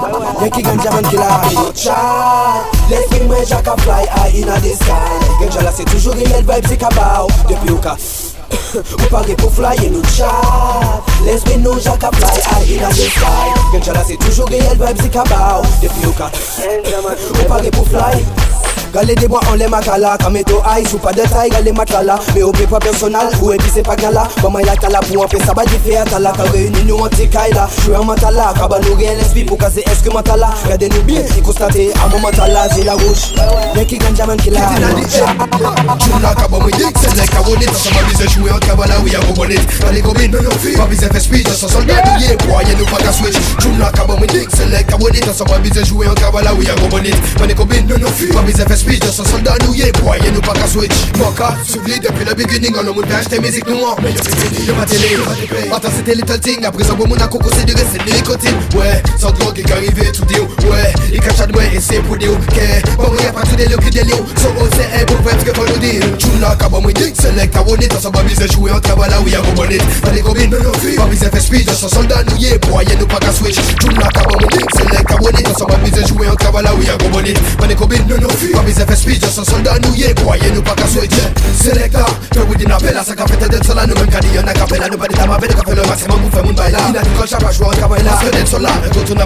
yen 0.43 0.51
ki 0.53 0.63
ganja 0.67 0.91
man 0.93 1.09
ki 1.09 1.17
la 1.21 1.31
Yo 1.57 1.67
chay, 1.73 2.63
lesbi 2.91 3.23
mwen 3.25 3.45
jaka 3.49 3.77
fly 3.83 4.05
Ay 4.21 4.41
ina 4.41 4.59
de 4.61 4.75
sky 4.77 5.21
Ganja 5.41 5.63
la 5.65 5.71
se 5.73 5.85
toujou 5.89 6.17
real 6.19 6.45
vibe 6.45 6.67
se 6.67 6.77
kabaw 6.77 7.25
Depi 7.47 7.73
ou 7.73 7.81
ka 7.81 7.97
Ou 8.93 9.07
pa 9.09 9.21
ge 9.27 9.35
pou 9.41 9.49
fly, 9.49 9.75
en 9.87 9.93
nou 9.93 10.05
tchav 10.13 11.25
Lesbe 11.25 11.57
nou 11.61 11.79
jaka 11.81 12.09
play, 12.15 12.41
al 12.55 12.65
hila 12.69 12.91
jesay 12.97 13.53
Gen 13.73 13.83
chala 13.87 14.03
se 14.05 14.17
toujou 14.25 14.47
ge, 14.51 14.59
el 14.61 14.77
vibe 14.81 15.01
zikabaw 15.01 15.61
Depi 15.81 16.07
ou 16.07 16.13
ka 16.17 16.29
tres, 16.33 17.29
ou 17.33 17.49
pa 17.49 17.61
ge 17.63 17.73
pou 17.75 17.85
fly 17.89 18.19
Mwen 18.19 18.19
se 18.19 18.19
mwen, 18.19 18.19
mwen 18.19 18.19
se 18.19 18.19
mwen 18.19 18.68
Gale 18.93 19.13
de 19.13 19.27
moi, 19.27 19.39
on 19.51 19.55
les 19.55 19.67
macala. 19.67 20.17
Kameto 20.17 20.61
aïe, 20.67 20.83
sous 20.89 20.97
pas 20.97 21.11
de 21.13 21.21
taille, 21.21 21.49
gale 21.51 21.71
matala. 21.75 22.17
Mais 22.33 22.41
au 22.41 22.51
pas 22.51 22.79
personnel, 22.79 23.27
ou 23.41 23.51
et 23.53 23.57
puis 23.57 23.69
c'est 23.73 23.83
pas 23.85 23.95
gala. 23.95 24.27
Bama 24.41 24.61
ya 24.63 24.75
tala 24.75 24.99
pour 24.99 25.23
en 25.23 25.27
faire 25.27 25.45
ça, 25.45 25.53
bah 25.53 25.61
fait 25.85 25.95
à 25.95 26.03
tala. 26.05 26.33
T'as 26.35 26.49
réuni 26.49 26.83
nous 26.87 26.95
en 26.97 27.07
tekaïda. 27.07 27.69
J'suis 27.77 27.93
un 27.93 28.03
matala. 28.03 28.51
Kabano 28.57 28.95
rien 28.95 29.13
l'esprit 29.15 29.43
pour 29.43 29.57
caser 29.59 29.83
excrementala. 29.85 30.49
Regardez 30.63 30.89
nous 30.89 31.03
bien, 31.03 31.21
si 31.31 31.39
constatez, 31.41 31.91
à 32.03 32.07
mon 32.09 32.19
matala, 32.19 32.61
c'est 32.75 32.83
la 32.83 32.93
rouge. 32.93 33.33
Dès 33.75 33.85
qu'il 33.85 33.99
gagne 33.99 34.15
jamais 34.15 34.35
qu'il 34.37 34.57
a. 34.57 34.59
Chula 35.99 36.33
kaba 36.33 36.57
mwen 36.59 36.71
dik, 36.75 36.97
se 36.97 37.13
nek 37.15 37.33
a 37.35 37.41
wonit 37.47 37.69
Asa 37.69 37.91
ma 37.93 37.99
bize 38.09 38.33
chwe 38.33 38.49
an 38.51 38.59
kaba 38.59 38.85
ou 39.03 39.07
ya 39.07 39.19
wonit 39.37 39.61
Kale 39.79 40.01
gomin, 40.01 40.31
ma 40.77 40.85
bize 40.85 41.07
fe 41.11 41.19
speed 41.19 41.47
Asa 41.49 41.67
soldat 41.67 42.03
ou 42.11 42.21
ye, 42.21 42.35
boye 42.45 42.73
nou 42.77 42.85
pa 42.89 42.99
ka 43.03 43.11
switch 43.11 43.37
Chula 43.59 43.91
kaba 43.95 44.15
mwen 44.15 44.29
dik, 44.31 44.49
se 44.55 44.65
nek 44.71 44.91
a 44.93 44.97
wonit 45.01 45.27
Asa 45.29 45.43
ma 45.49 45.57
bize 45.59 45.83
chwe 45.89 46.07
an 46.07 46.15
kaba 46.15 46.39
ou 46.53 46.61
ya 46.61 46.73
wonit 46.93 47.15
Kale 47.37 47.53
gomin, 47.55 47.83
ma 48.33 48.41
bize 48.43 48.63
fe 48.67 48.78
speech 48.79 48.99
dans 48.99 49.11
son 49.11 49.25
soldat 49.25 49.55
nous 49.65 49.67
Voyez 50.03 50.31
nous 50.31 50.41
pas 50.41 50.53
qu'à 50.53 50.65
switch 50.67 50.95
Moka, 51.17 51.53
s'oublie 51.67 51.99
depuis 51.99 52.23
le 52.25 52.33
beginning 52.33 52.73
On 52.79 52.87
a 52.87 52.91
monté 52.93 53.13
acheter 53.13 53.39
musique 53.39 53.67
nous 53.67 53.77
Mais 54.01 54.09
le 54.11 54.15
petit 54.19 54.65
le 54.65 54.73
ma 54.73 54.85
télé 54.85 55.09
Attends 55.71 55.89
c'était 55.95 56.15
little 56.15 56.39
thing 56.39 56.63
Après 56.65 56.83
ça 56.83 56.93
bon 56.93 57.07
mon 57.07 57.15
coco 57.15 57.49
c'est 57.53 57.65
de 57.65 57.73
rester 57.73 57.99
nicotine 58.11 58.55
Ouais, 58.77 59.03
sans 59.19 59.31
drogue 59.31 59.59
est 59.59 59.71
arrivé 59.71 60.09
tout 60.13 60.23
deal 60.25 60.41
Ouais, 60.71 60.93
il 61.13 61.19
cache 61.19 61.45
de 61.45 61.53
moi 61.53 61.63
et 61.65 61.79
c'est 61.79 62.01
pour 62.03 62.17
deal 62.17 62.31
Que, 62.53 62.91
bon 62.95 63.11
y'a 63.21 63.31
pas 63.31 63.41
tout 63.41 63.55
des 63.55 63.67
locaux 63.67 63.89
des 63.89 64.03
lions 64.03 64.25
Son 64.37 64.49
haut 64.63 64.67
oh, 64.67 64.73
c'est 64.75 65.01
un 65.01 65.05
bon 65.05 65.19
vibe 65.27 65.43
que 65.43 65.53
faut 65.59 65.67
nous 65.67 65.79
dire 65.79 66.01
Chula, 66.17 66.55
kaba 66.57 66.79
moi 66.79 66.91
dick 66.93 67.15
Select 67.19 67.55
à 67.55 67.61
one 67.61 67.83
it 67.83 67.91
Dans 67.91 67.99
va 67.99 68.09
babise 68.09 68.51
jouer 68.53 68.71
en 68.71 68.79
travail 68.79 69.09
là 69.11 69.21
où 69.21 69.27
y'a 69.27 69.41
bon 69.41 69.53
bonnet 69.61 69.77
Dans 70.03 70.11
les 70.11 70.21
combines, 70.21 70.49
mais 70.49 70.63
non 70.63 70.71
vu 70.81 70.95
Babise 70.97 71.25
fait 71.31 71.39
speech 71.39 71.65
dans 71.65 71.73
son 71.73 71.89
soldat 71.89 72.23
nous 72.29 72.37
y 72.37 72.49
Voyez 72.71 72.95
nous 72.99 73.07
pas 73.07 73.17
qu'à 73.17 73.31
switch 73.33 73.55
Chula, 73.81 74.07
kaba 74.13 74.31
moi 74.41 74.49
dick 74.51 74.67
Select 74.75 75.11
à 75.11 75.15
one 75.15 75.33
On 75.37 75.49
Dans 75.51 75.57
sa 75.57 75.65
babise 75.65 76.07
jouer 76.07 76.29
en 76.29 76.35
travail 76.35 76.63
là 76.63 76.71
où 76.75 76.81
y'a 76.81 76.95
bon 76.97 77.09
bonnet 77.09 77.33
Dans 77.59 77.67
les 77.67 77.75
combines, 77.75 78.05
mais 78.07 78.17
non 78.17 78.29
vu 78.39 78.53
Amis 78.69 78.95
speed, 78.99 79.19
Croyez-nous 80.15 80.61
pas 80.61 80.73
qu'à 80.75 80.83
que 80.83 80.99
vous 82.39 82.53
Nous 82.59 82.67
même 82.67 83.03
Nous 86.07 86.29
pas 86.29 86.41
mon 87.87 87.95
Il 87.99 88.07
a 89.19 89.21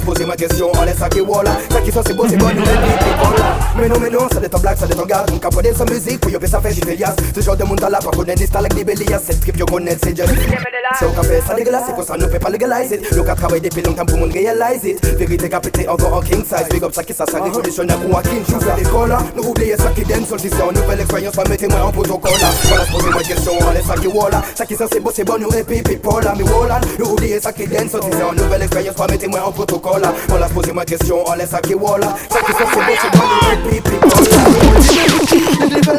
tout 0.00 0.16
le 0.18 0.26
monde, 0.26 0.47
presyon 0.48 0.72
An 0.80 0.86
lè 0.88 0.94
sa 0.96 1.08
ki 1.08 1.20
wò 1.24 1.42
la 1.44 1.54
Sa 1.68 1.80
ki 1.84 1.92
son 1.92 2.04
se 2.08 2.14
bo 2.16 2.24
bon 2.24 2.38
nou 2.56 2.68
lè 2.68 2.76
di 2.80 2.92
ki 3.04 3.12
kon 3.20 3.34
la 3.40 3.48
Menon 3.78 4.00
menon 4.02 4.28
sa 4.32 4.40
de 4.40 4.48
ton 4.50 4.62
blak 4.64 4.78
sa 4.78 4.86
de 4.90 4.96
ton 4.98 5.06
gaz 5.06 5.28
Mwen 5.30 5.40
kapode 5.44 5.74
sa 5.76 5.86
müzik 5.88 6.20
pou 6.22 6.32
yo 6.32 6.40
pe 6.42 6.48
sa 6.48 6.60
fe 6.64 6.72
jifel 6.74 6.96
de 7.58 7.64
moun 7.64 7.78
tala 7.78 7.98
pa 7.98 8.10
konen 8.16 8.34
distal 8.36 8.66
ek 8.66 8.74
di 8.74 8.84
belias 8.84 9.20
Se 9.28 9.36
trip 9.40 9.58
yo 9.58 9.66
konen 9.66 9.98
se 10.02 10.12
jen 10.14 10.28
Se 10.98 11.04
ou 11.06 11.12
ka 11.14 11.22
fe 11.28 11.40
sa 11.46 11.54
legalize 11.56 11.88
Se 11.88 11.92
kon 11.98 12.04
sa 12.08 12.16
nou 12.18 12.28
fe 12.32 12.38
legalize 12.56 12.92
it 12.98 13.04
Yo 13.14 13.24
ka 13.24 13.34
travay 13.36 13.60
depi 13.60 13.82
long 13.86 13.94
tan 13.98 14.06
pou 14.08 14.28
realize 14.32 14.84
it 14.94 15.04
Verite 15.20 15.50
ka 15.52 15.60
pete 15.60 15.86
ango 15.86 16.10
an 16.18 16.24
king 16.26 16.44
size 16.44 16.68
Big 16.72 16.82
up 16.84 16.94
sa 16.96 17.02
ki 17.04 17.12
sa 17.14 17.26
sa 17.28 17.42
revolutionè 17.44 17.98
pou 18.02 18.16
an 18.18 18.24
king 18.26 18.42
chouse 18.48 18.66
la 18.66 18.76
Dekon 18.80 19.08
la 19.12 19.20
nou 19.36 19.50
oubliye 19.52 19.76
sa 19.78 19.92
ki 19.92 20.04
den 20.08 20.26
sol 20.26 20.38
Si 20.40 20.48
se 20.50 20.62
an 20.62 20.72
nouvel 20.74 21.04
eksperyans 21.04 21.36
pa 21.36 21.46
mette 21.50 21.68
mwen 21.70 21.88
an 21.88 21.94
protokol 21.96 22.36
la 22.42 22.52
Wala 22.70 22.84
s'pose 22.88 23.12
mwen 23.12 23.26
kesyon 23.28 23.62
an 23.68 23.76
lè 23.78 23.84
sa 23.88 23.96
ki 24.00 24.12
wò 24.14 24.28
la 24.32 24.42
Sa 24.54 24.66
ki 24.66 24.78
son 24.78 24.88
bon 25.24 25.38
nou 25.42 25.54
epi 25.58 25.82
pi 25.82 25.96
pou 25.96 26.22
la 26.24 26.34
Mi 26.38 26.46
wò 26.48 26.64
la 26.70 26.80
nou 26.98 27.14
oubliye 27.14 27.40
sa 27.42 27.52
ki 27.52 27.66
den 27.66 27.88
sol 27.90 28.02
Si 28.08 28.12
se 28.16 28.22
an 28.22 28.36
nouvel 28.38 28.66
eksperyans 28.66 28.94
pa 28.98 30.37
Voilà, 30.38 30.50
je 30.50 30.54
posais 30.60 30.72
ma 30.72 30.84
question, 30.84 31.16
on 31.26 31.32
laisse 31.34 31.52
à 31.52 31.58
qui 31.58 31.72
voilà. 31.74 32.14
Ça 32.30 32.38
qui 32.38 32.52
soit 32.52 32.66
c'est 32.70 32.78
bon, 33.10 33.18
c'est 33.18 33.18
bon, 33.18 33.26
le 33.50 33.58
pipi. 33.80 33.96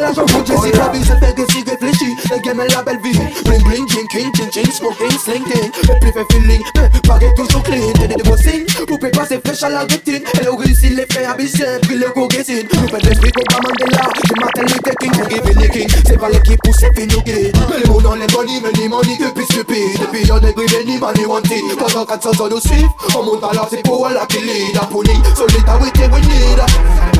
l'argent 0.00 0.24
pour 0.24 0.40
Jesse 0.46 0.72
Travis, 0.72 1.04
c'est 1.04 1.18
fait 1.22 1.34
que 1.34 1.42
si 1.52 1.58
réfléchit. 1.62 2.16
La 2.30 2.38
game 2.38 2.58
est 2.60 2.68
la 2.74 2.80
belle 2.82 3.00
vie. 3.04 3.18
Bling 3.44 3.62
bling, 3.64 3.86
jing, 3.90 4.08
king, 4.10 4.30
jing, 4.34 4.50
jing, 4.50 4.72
smoking, 4.72 5.10
slinking. 5.22 5.68
Le 5.82 5.94
plus 6.00 6.12
fait 6.12 6.24
feeling, 6.32 6.62
euh, 6.78 6.88
pareil 7.06 7.28
toujours 7.36 7.62
clean. 7.64 7.92
T'es 8.00 8.08
des 8.08 8.22
bossing. 8.22 8.64
Koupè 8.90 9.10
kwa 9.14 9.24
se 9.24 9.36
fèch 9.38 9.62
a 9.62 9.68
la 9.70 9.82
getin 9.86 10.16
E 10.34 10.38
le 10.42 10.50
risi 10.66 10.88
le 10.92 11.04
fè 11.08 11.22
abisè 11.30 11.78
Pri 11.86 11.94
le 11.98 12.08
go 12.12 12.24
getin 12.32 12.66
Nou 12.74 12.88
pè 12.90 12.98
des 13.04 13.20
vik 13.22 13.38
ou 13.38 13.60
mandela 13.62 14.08
Di 14.18 14.34
maten 14.40 14.66
li 14.66 14.80
tekin 14.88 15.14
Ou 15.20 15.28
give 15.30 15.54
le 15.60 15.68
king 15.76 15.92
Se 16.08 16.16
pa 16.18 16.26
le 16.32 16.40
ki 16.42 16.56
pou 16.64 16.74
se 16.74 16.90
fin 16.98 17.06
nou 17.14 17.22
gid 17.22 17.54
Mè 17.70 17.78
money 18.34 18.74
ni 18.80 18.88
money 18.90 19.14
Depi 19.22 19.46
stupid 19.52 19.94
Depi 20.02 20.24
yon 20.26 20.42
negri 20.42 20.66
Mè 20.74 20.82
ni 20.90 20.98
money 20.98 21.30
wanted 21.30 21.70
Padan 21.78 22.08
kat 22.10 22.26
sa 22.26 22.34
sa 22.34 22.50
nou 22.50 22.58
sif 22.66 23.14
O 23.14 23.22
moun 23.22 23.38
pala 23.38 23.68
se 23.70 23.78
pou 23.86 24.02
wala 24.02 24.26
ki 24.26 24.42
lida 24.42 24.88
Pouni 24.90 25.14
solita 25.38 25.78
we 25.78 25.92
te 25.94 26.10
we 26.10 27.19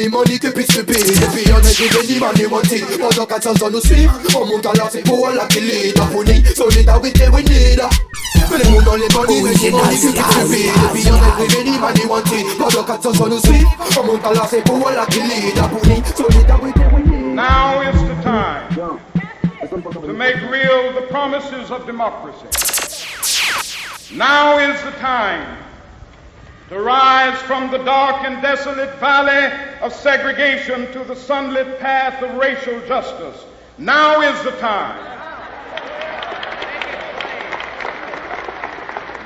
the 0.01 0.09
money 0.09 0.37
keep 0.41 0.57
it 0.57 0.65
stupid 0.71 0.97
If 0.97 1.35
you 1.45 1.53
on 1.53 1.61
the 1.61 1.69
day, 1.69 2.17
man, 2.19 2.33
they 2.33 2.47
want 2.49 2.69
it 2.73 2.81
But 2.97 3.13
look 3.17 3.31
at 3.31 3.45
us 3.45 3.61
on 3.61 3.71
the 3.71 3.81
street. 3.81 4.09
Come 4.33 4.49
out 4.49 4.65
and 4.65 4.77
last 4.77 4.95
it, 4.97 5.05
pour 5.05 5.29
like 5.29 5.53
a 5.53 5.61
leader 5.61 6.05
For 6.09 6.23
need, 6.25 6.41
so 6.57 6.65
need 6.73 6.89
that 6.89 6.97
we 6.97 7.13
take, 7.13 7.29
we 7.29 7.43
need 7.45 7.77
But 7.81 8.57
the 8.57 8.65
moon 8.73 8.85
only 8.89 9.09
body, 9.13 9.37
we 9.45 9.53
see 9.61 9.69
money 9.69 9.97
to 10.01 10.09
be 10.09 10.17
stupid 10.17 10.73
If 10.97 11.05
you 11.05 11.13
on 11.13 11.37
the 11.37 11.45
day, 11.45 11.77
man, 11.77 11.93
they 11.93 12.07
want 12.09 12.27
it 12.33 12.45
But 12.57 12.73
look 12.73 12.89
at 12.89 13.03
us 13.05 13.17
on 13.21 13.29
the 13.29 13.39
sweep 13.45 13.67
Come 13.93 14.09
out 14.17 14.23
and 14.25 14.35
last 14.41 14.53
it, 14.57 14.65
pour 14.65 14.79
like 14.81 14.97
a 15.13 15.21
leader 15.21 15.65
For 15.69 15.81
need, 15.85 16.03
so 16.17 16.25
need 16.33 16.45
that 16.49 16.57
we 16.57 16.69
take, 16.73 16.91
we 16.91 17.01
need 17.05 17.35
Now 17.37 17.81
is 17.85 17.97
the 18.01 18.17
time 18.25 18.69
to 19.71 20.11
make 20.13 20.35
real 20.51 20.91
the 20.93 21.07
promises 21.09 21.71
of 21.71 21.85
democracy. 21.85 22.43
Now 24.15 24.57
is 24.59 24.81
the 24.83 24.91
time 24.99 25.57
derives 26.71 27.39
from 27.41 27.69
the 27.69 27.77
dark 27.79 28.23
and 28.23 28.41
desolate 28.41 28.95
valley 28.97 29.51
of 29.81 29.91
segregation 29.93 30.89
to 30.93 31.03
the 31.03 31.15
sunlit 31.15 31.77
path 31.79 32.23
of 32.23 32.33
racial 32.37 32.79
justice. 32.87 33.43
Now 33.77 34.21
is 34.21 34.41
the 34.45 34.51
time 34.51 34.95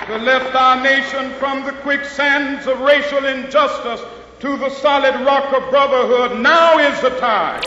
to 0.08 0.18
lift 0.18 0.56
our 0.56 0.82
nation 0.82 1.30
from 1.38 1.64
the 1.66 1.72
quicksands 1.84 2.66
of 2.66 2.80
racial 2.80 3.26
injustice 3.26 4.02
to 4.40 4.58
the 4.58 4.70
solid 4.82 5.14
rock 5.24 5.54
of 5.54 5.70
brotherhood. 5.70 6.42
Now 6.42 6.80
is 6.80 7.00
the 7.02 7.10
time 7.20 7.62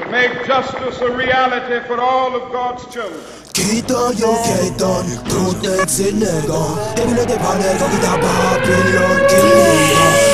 to 0.00 0.08
make 0.10 0.46
justice 0.46 0.98
a 1.02 1.14
reality 1.14 1.86
for 1.86 2.00
all 2.00 2.34
of 2.34 2.50
God's 2.50 2.84
children. 2.92 3.20
Kiitojo 3.52 4.36
keiton, 4.44 5.04
trudnek 5.28 5.88
sinnego 5.88 6.78
Emilöitä 7.02 7.36
panee 7.36 7.74
kaikki 7.74 7.96
tää 7.96 8.16
de 8.16 8.60
kirja 8.60 9.00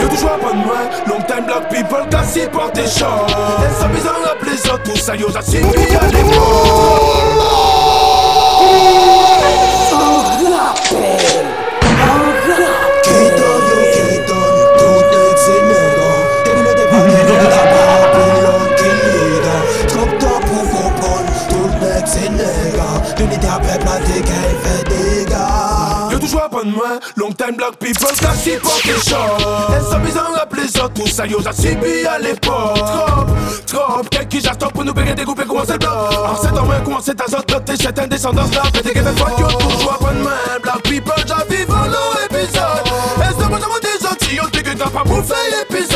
Yo 0.00 0.08
toujours 0.08 0.32
un 0.32 0.40
pas 0.40 0.54
moi. 0.66 0.88
Long 1.10 1.24
time 1.24 1.42
black 1.46 1.68
people 1.68 2.06
cassés 2.10 2.48
par 2.52 2.72
des 2.74 2.86
chants 2.94 3.26
Laisse 3.62 3.78
sa 3.80 3.88
maison 3.88 4.22
la 4.24 4.34
plaisante 4.40 4.82
pour 4.90 4.98
ça 4.98 5.14
yo 5.16 5.30
ça 5.30 5.40
nous 5.42 5.82
y 5.82 5.96
a 5.96 6.10
des 6.12 6.22
mots 6.24 7.22
Oh 8.60 10.48
la 10.48 11.45
moi 26.76 27.00
Long 27.16 27.32
time 27.32 27.56
black 27.56 27.76
people, 27.78 28.12
taxi 28.16 28.52
pour 28.62 28.76
tes 28.82 28.90
shorts 29.08 29.70
Insommissant 29.74 30.30
rap 30.36 30.52
les 30.54 30.68
autres, 30.80 30.94
tout 30.94 31.06
ça 31.06 31.26
yo 31.26 31.38
j'ai 31.42 31.70
subi 31.70 32.06
à 32.06 32.18
l'époque 32.18 32.76
Trop, 32.76 33.24
trop, 33.66 34.02
quelqu'un 34.02 34.26
qui 34.26 34.40
j'attends 34.40 34.68
pour 34.68 34.84
nous 34.84 34.92
groupes 34.94 35.40
et 35.42 35.46
commencer 35.46 35.72
le 35.72 35.78
bloc 35.78 35.90
En 36.32 36.36
c'est 36.40 36.48
en 36.58 36.66
main, 36.66 36.80
comment 36.84 37.00
c'est 37.02 37.14
ta 37.14 37.26
zone, 37.26 37.42
t'es 37.64 37.76
cette 37.76 37.98
indescendance 37.98 38.54
là 38.54 38.62
Pété 38.72 38.90
que 38.92 39.02
fait 39.02 39.20
quoi, 39.22 39.30
yo 39.38 39.46
toujours 39.46 39.96
de 40.12 40.22
main 40.22 40.30
Black 40.62 40.82
people, 40.82 41.12
j'avis, 41.26 41.64
voilà 41.66 41.98
l'épisode 42.20 42.60
Insommissant 43.18 43.70
rap 43.70 43.82
les 43.82 44.06
autres, 44.06 44.44
on 44.44 44.48
t'es 44.50 44.62
que 44.62 44.70
t'as 44.76 44.90
pas 44.90 45.04
bouffé 45.04 45.34
l'épisode 45.70 45.95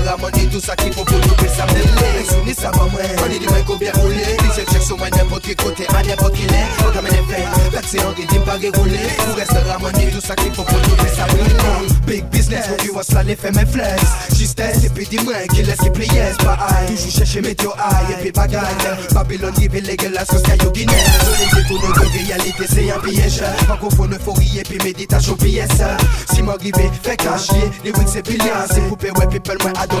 la 0.11 0.17
money, 0.17 0.45
tout 0.51 0.59
ça 0.59 0.75
qui 0.75 0.91
faut 0.91 1.05
pour 1.05 1.21
trouver 1.21 1.49
sa 1.55 1.65
mêlée 1.67 2.53
ça 2.53 2.69
va 2.71 2.79
maman, 2.79 2.91
on 3.25 3.31
y 3.33 3.39
dit 3.39 3.45
mais 3.53 3.63
combien 3.65 3.91
rouler 3.93 4.15
les 4.17 4.63
check 4.63 4.81
sur 4.83 4.97
moi 4.97 5.07
n'importe 5.09 5.43
qui 5.43 5.55
côté, 5.55 5.85
à 5.87 6.03
n'importe 6.03 6.33
qui 6.33 6.43
l'est 6.43 6.67
Faut 6.77 6.91
qu'à 6.91 7.01
m'en 7.01 7.07
fait, 7.07 7.69
vexé 7.71 7.97
on 8.05 8.11
dit 8.11 8.27
pas 8.39 8.53
rouler 8.55 8.99
Pour 9.25 9.35
rester 9.35 9.55
la 9.67 9.77
money, 9.79 10.11
tout 10.13 10.21
ça 10.21 10.35
qui 10.35 10.49
faut 10.53 10.61
pour 10.63 10.65
trouver 10.81 11.09
sa 11.15 11.25
mêlée 11.33 11.93
Big 12.05 12.25
business, 12.25 12.65
on 12.71 12.81
dit 12.83 12.89
what's 12.91 13.11
la 13.13 13.23
les 13.23 13.35
fait 13.35 13.51
mes 13.53 13.65
flex 13.65 14.03
Justesse, 14.37 14.83
et 14.83 14.89
puis 14.89 15.07
dis-moi 15.09 15.33
qui 15.53 15.63
laisse 15.63 15.79
qui 15.79 15.89
pliesse 15.89 16.37
Pas 16.37 16.57
aïe, 16.77 16.93
toujours 16.93 17.11
chercher 17.11 17.41
météo 17.41 17.71
aïe, 17.79 18.13
et 18.13 18.21
puis 18.21 18.31
bagaille 18.31 18.61
Babylone, 19.13 19.53
qui 19.53 19.67
les 19.67 19.97
gueules, 19.97 20.11
la 20.13 20.25
société 20.25 20.41
sauce 20.51 20.57
caillou 20.57 20.71
guinéen 20.71 20.97
Je 21.51 21.55
les 21.55 21.61
détourne 21.63 21.93
de 21.93 22.27
réalité, 22.27 22.63
c'est 22.71 22.91
un 22.91 22.99
piège 22.99 23.41
Pas 23.67 23.77
confondre 23.77 24.15
euphorie 24.15 24.59
et 24.59 24.63
puis 24.63 24.77
méditation 24.83 25.35
pièce 25.35 25.67
Si 26.33 26.41
moi 26.43 26.55
m'arriver, 26.57 26.91
fais 27.01 27.15
cacher, 27.17 27.53
les 27.85 27.91
wings 27.97 28.07
c'est 28.07 28.23
brillant 28.23 28.51
C'est 28.71 28.81
coupé, 28.89 29.09
ouais, 29.11 29.27
people, 29.27 29.57
moi 29.63 29.71
adore 29.81 30.00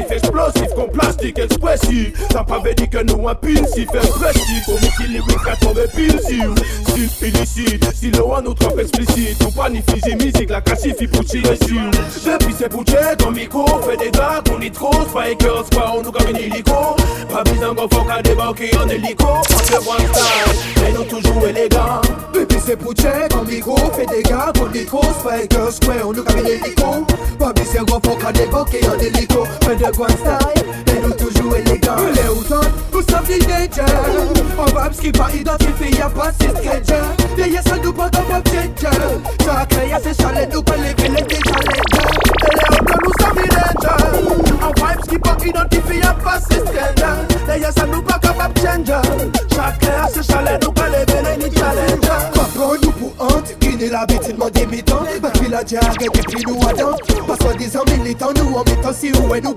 massif, 0.00 0.10
explosif, 0.10 0.74
con 0.74 0.88
plastique 0.88 1.38
expressif. 1.38 2.12
Ça 2.32 2.44
pas 2.44 2.58
veut 2.58 2.74
dire 2.74 2.88
que 2.88 3.02
nous 3.04 3.28
impulsif, 3.28 3.88
expressif. 3.94 4.68
Au 4.68 4.72
missile 4.74 5.12
lyrique 5.12 5.38
à 5.50 5.56
tomber 5.64 5.86
pulsif. 5.94 6.46
Sif 6.94 7.22
illicite, 7.22 7.88
si 7.94 8.10
le 8.10 8.20
roi 8.22 8.40
nous 8.44 8.54
trompe 8.54 8.78
explicite. 8.80 9.40
Ou 9.44 9.50
pas 9.50 9.68
ni 9.70 9.82
physique, 9.90 10.22
musique, 10.22 10.50
la 10.50 10.60
classifie 10.60 11.06
pour 11.06 11.24
tirer 11.24 11.56
sur. 11.66 12.32
Depuis 12.32 12.54
c'est 12.58 12.68
pour 12.68 12.84
tirer 12.84 13.16
ton 13.16 13.30
micro, 13.30 13.66
fait 13.82 13.96
des 13.96 14.10
dates, 14.10 14.50
on 14.56 14.60
est 14.60 14.74
trop. 14.74 14.90
Pas 15.12 15.30
écœur, 15.30 15.64
pas 15.70 15.94
on 15.96 16.02
nous 16.02 16.12
gagne 16.12 16.36
illico. 16.36 16.96
Pas 17.32 17.42
besoin 17.44 17.74
qu'on 17.74 17.88
faut 17.88 18.04
qu'à 18.04 18.22
débarquer 18.22 18.70
en 18.84 18.88
hélico. 18.88 19.26
On 19.26 19.58
fait 19.58 19.88
one 19.88 20.14
style, 20.14 20.82
mais 20.82 20.92
nous 20.92 21.04
toujours 21.04 21.46
élégants. 21.46 22.00
Depuis 22.34 22.58
c'est 22.64 22.76
pour 22.76 22.92
tirer 22.94 23.28
ton 23.28 23.44
micro, 23.44 23.76
fait 23.92 24.06
des 24.06 24.22
gars, 24.22 24.52
on 24.60 24.72
est 24.74 24.84
trop. 24.86 25.00
Pas 25.24 25.42
écœur, 25.42 25.68
pas 25.86 25.92
on 26.06 26.12
nous 26.12 26.24
gagne 26.24 26.46
illico. 26.46 27.06
Pas 27.38 27.52
besoin 27.52 27.80
qu'on 27.84 28.08
faut 28.10 28.16
qu'à 28.16 28.32
débarquer 28.32 28.80
en 28.88 28.98
hélico. 28.98 29.44
Fait 29.64 29.76
des 29.76 29.89
Jaguar 29.90 30.08
style 30.10 30.84
Te 30.84 31.00
nou 31.00 31.12
toujou 31.16 31.56
elegan 31.56 31.96
Le 32.14 32.28
ou 32.30 32.44
ton, 32.44 32.60
ou 32.94 33.02
som 33.02 33.24
di 33.26 33.38
deje 33.40 33.82
An 34.60 34.70
vabs 34.76 35.00
ki 35.02 35.10
pa 35.10 35.26
identifi 35.34 35.90
ya 35.98 36.06
pa 36.10 36.30
si 36.30 36.48
skreje 36.54 37.00
Deye 37.34 37.62
sa 37.66 37.76
nou 37.82 37.92
pa 37.92 38.08
ta 38.10 38.20
pop 38.28 38.46
cheje 38.52 38.92
Sa 39.42 39.66
kreye 39.66 39.98
se 40.04 40.14
chale 40.20 40.46
nou 40.52 40.62
pa 40.62 40.76
leve 40.78 41.10
le 41.16 41.26
te 41.26 41.40
chaleje 41.42 41.82
Le 41.96 42.78
ou 42.78 42.86
ton, 42.86 43.02
ou 43.02 43.12
som 43.18 43.34
di 43.34 43.48
deje 43.48 43.96
An 44.62 44.72
vibes 44.78 45.08
ki 45.10 45.18
pa 45.18 45.34
identifi 45.48 45.98
ya 45.98 46.14
pa 46.22 46.38
si 46.38 46.62
skreje 46.62 47.12
Deye 47.50 47.74
sa 47.74 47.88
nou 47.90 48.02
pa 48.06 48.20
ka 48.22 48.30
pop 48.38 48.62
cheje 48.62 49.00
Sa 49.56 49.72
kreye 49.80 50.06
se 50.14 50.26
chale 50.30 50.58
nou 50.62 50.70
pa 50.70 50.86
leve 50.94 51.18
le 51.26 51.34
ni 51.42 51.50
chaleje 51.56 52.00
Kapon 52.38 52.78
nou 52.84 52.92
pou 52.92 53.12
hante 53.26 53.56
Gine 53.60 53.90
la 53.90 54.06
bitin 54.06 54.38
mwen 54.38 54.54
demitan 54.54 55.10
Bakil 55.24 55.50
la 55.50 55.64
diage 55.64 55.98
depi 56.14 56.44
nou 56.46 56.60
adan 56.70 56.94
Pas 57.26 57.40
swa 57.42 57.56
dizan 57.58 57.88
militan 57.90 58.36
nou 58.38 58.60
an 58.60 58.68
mitan 58.70 58.94
si 58.96 59.10
ou 59.16 59.32
e 59.36 59.40
nou 59.44 59.56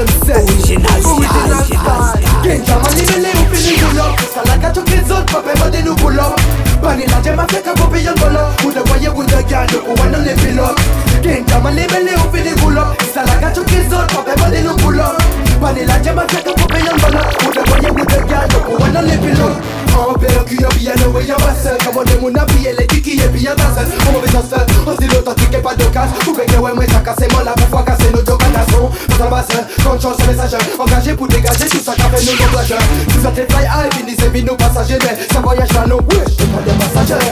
them 0.05 0.21
set 0.25 0.41
Original 0.41 0.99
star 1.01 1.15
Original 1.17 1.61
star 1.65 1.99
Gen 2.41 2.65
jaman 2.65 2.93
li 2.97 3.03
mele 3.05 3.31
ou 3.37 3.47
pini 3.51 3.73
goul 3.77 3.99
up 3.99 4.13
Salaka 4.33 4.69
chok 4.73 4.87
les 4.89 5.03
zot, 5.07 5.25
pape 5.31 5.53
mande 5.59 5.79
nou 5.85 5.95
goul 6.01 6.19
up 6.19 6.39
Bani 6.81 7.05
la 7.07 7.21
jem 7.23 7.39
a 7.41 7.45
fek 7.51 7.67
a 7.67 7.75
kopi 7.79 8.01
yon 8.05 8.15
goul 8.21 8.37
up 8.37 8.63
Ou 8.65 8.71
de 8.71 8.89
Who 9.11 9.23
the 9.27 9.41
de 9.43 9.43
gyan, 9.49 9.67
ou 9.85 9.97
wan 9.99 10.09
nan 10.13 10.23
le 10.25 10.33
pil 10.41 10.59
up 10.61 10.79
Gen 11.25 11.45
jaman 11.49 11.75
li 11.77 11.85
mele 11.93 12.15
ou 12.21 12.25
pini 12.33 12.55
goul 12.61 12.77
up 12.81 12.95
Salaka 13.13 13.53
chok 13.53 13.69
les 13.77 13.89
zot, 13.93 14.07
pape 14.15 14.35
mande 14.41 14.63
nou 14.65 14.77
goul 14.85 14.99
up 15.01 15.19
Bani 15.61 15.85
la 15.85 15.99
jem 16.01 16.21
a 16.21 16.25
fek 16.31 16.49
a 16.53 16.57
kopi 16.61 16.85
yon 16.87 16.97
goul 17.03 17.19
up 17.19 17.45
Ou 17.45 17.53
de 17.57 17.69
waye 17.69 17.91
ou 17.93 18.05
de 18.07 18.23
gyan, 18.29 18.57
ou 18.65 18.81
wan 18.81 18.93
nan 18.97 19.05
le 19.09 19.19
pil 19.25 19.45
up 19.49 19.71
a 19.91 20.43
Kuyobi, 20.43 20.89
on 20.89 21.19
et 21.19 21.23
Yamase 21.23 21.71
Comme 21.85 21.97
on 21.97 22.03
est 22.03 22.21
mon 22.21 22.27
ami, 22.39 22.65
elle 22.67 22.81
est 22.81 22.87
qui 22.87 23.19
est 23.19 23.27
bien 23.27 23.55
danse 23.55 23.77
On 24.13 24.19
veut 24.19 24.27
danse, 24.27 24.59
on 24.87 24.91
dit 24.95 25.07
l'authentique 25.07 25.53
et 25.53 25.57
pas 25.57 25.75
de 25.75 25.83
Tu 25.83 26.25
veux 26.27 26.33
que 26.43 26.55
ouais, 26.59 26.71
moi 26.73 26.83
ça 26.87 27.03
moi 27.31 27.43
la 27.43 27.51
pas 27.53 27.83
casser 27.83 28.11
nos 28.13 28.21
deux 28.21 28.37
canasons 28.37 28.89
Dans 29.09 29.15
bah, 29.19 29.25
un 29.25 29.29
bassin, 29.53 29.63
quand 29.83 29.99
chance 30.01 30.17
message 30.27 30.59
Engagé 30.79 31.13
pour 31.13 31.27
dégager 31.27 31.67
tout 31.67 31.79
ça 31.83 31.93
café 31.95 32.25
nous 32.25 32.31
nos 32.37 32.51
plages 32.51 32.75
Tu 33.11 33.17
vas 33.19 33.31
t'es 33.31 33.45
fly 33.49 33.65
high, 33.65 33.93
finissez 33.93 34.41
nos 34.43 34.55
passagers 34.55 34.99
Mais 35.03 35.17
ça 35.33 35.39
voyage 35.41 35.71
là, 35.73 35.85
non, 35.87 35.97
ouais, 35.97 36.23
je 36.27 36.43
pas 36.43 36.61
des 36.65 36.83
passagers 36.83 37.31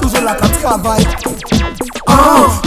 Toujours 0.00 0.22
la 0.24 0.34
travail 0.34 1.06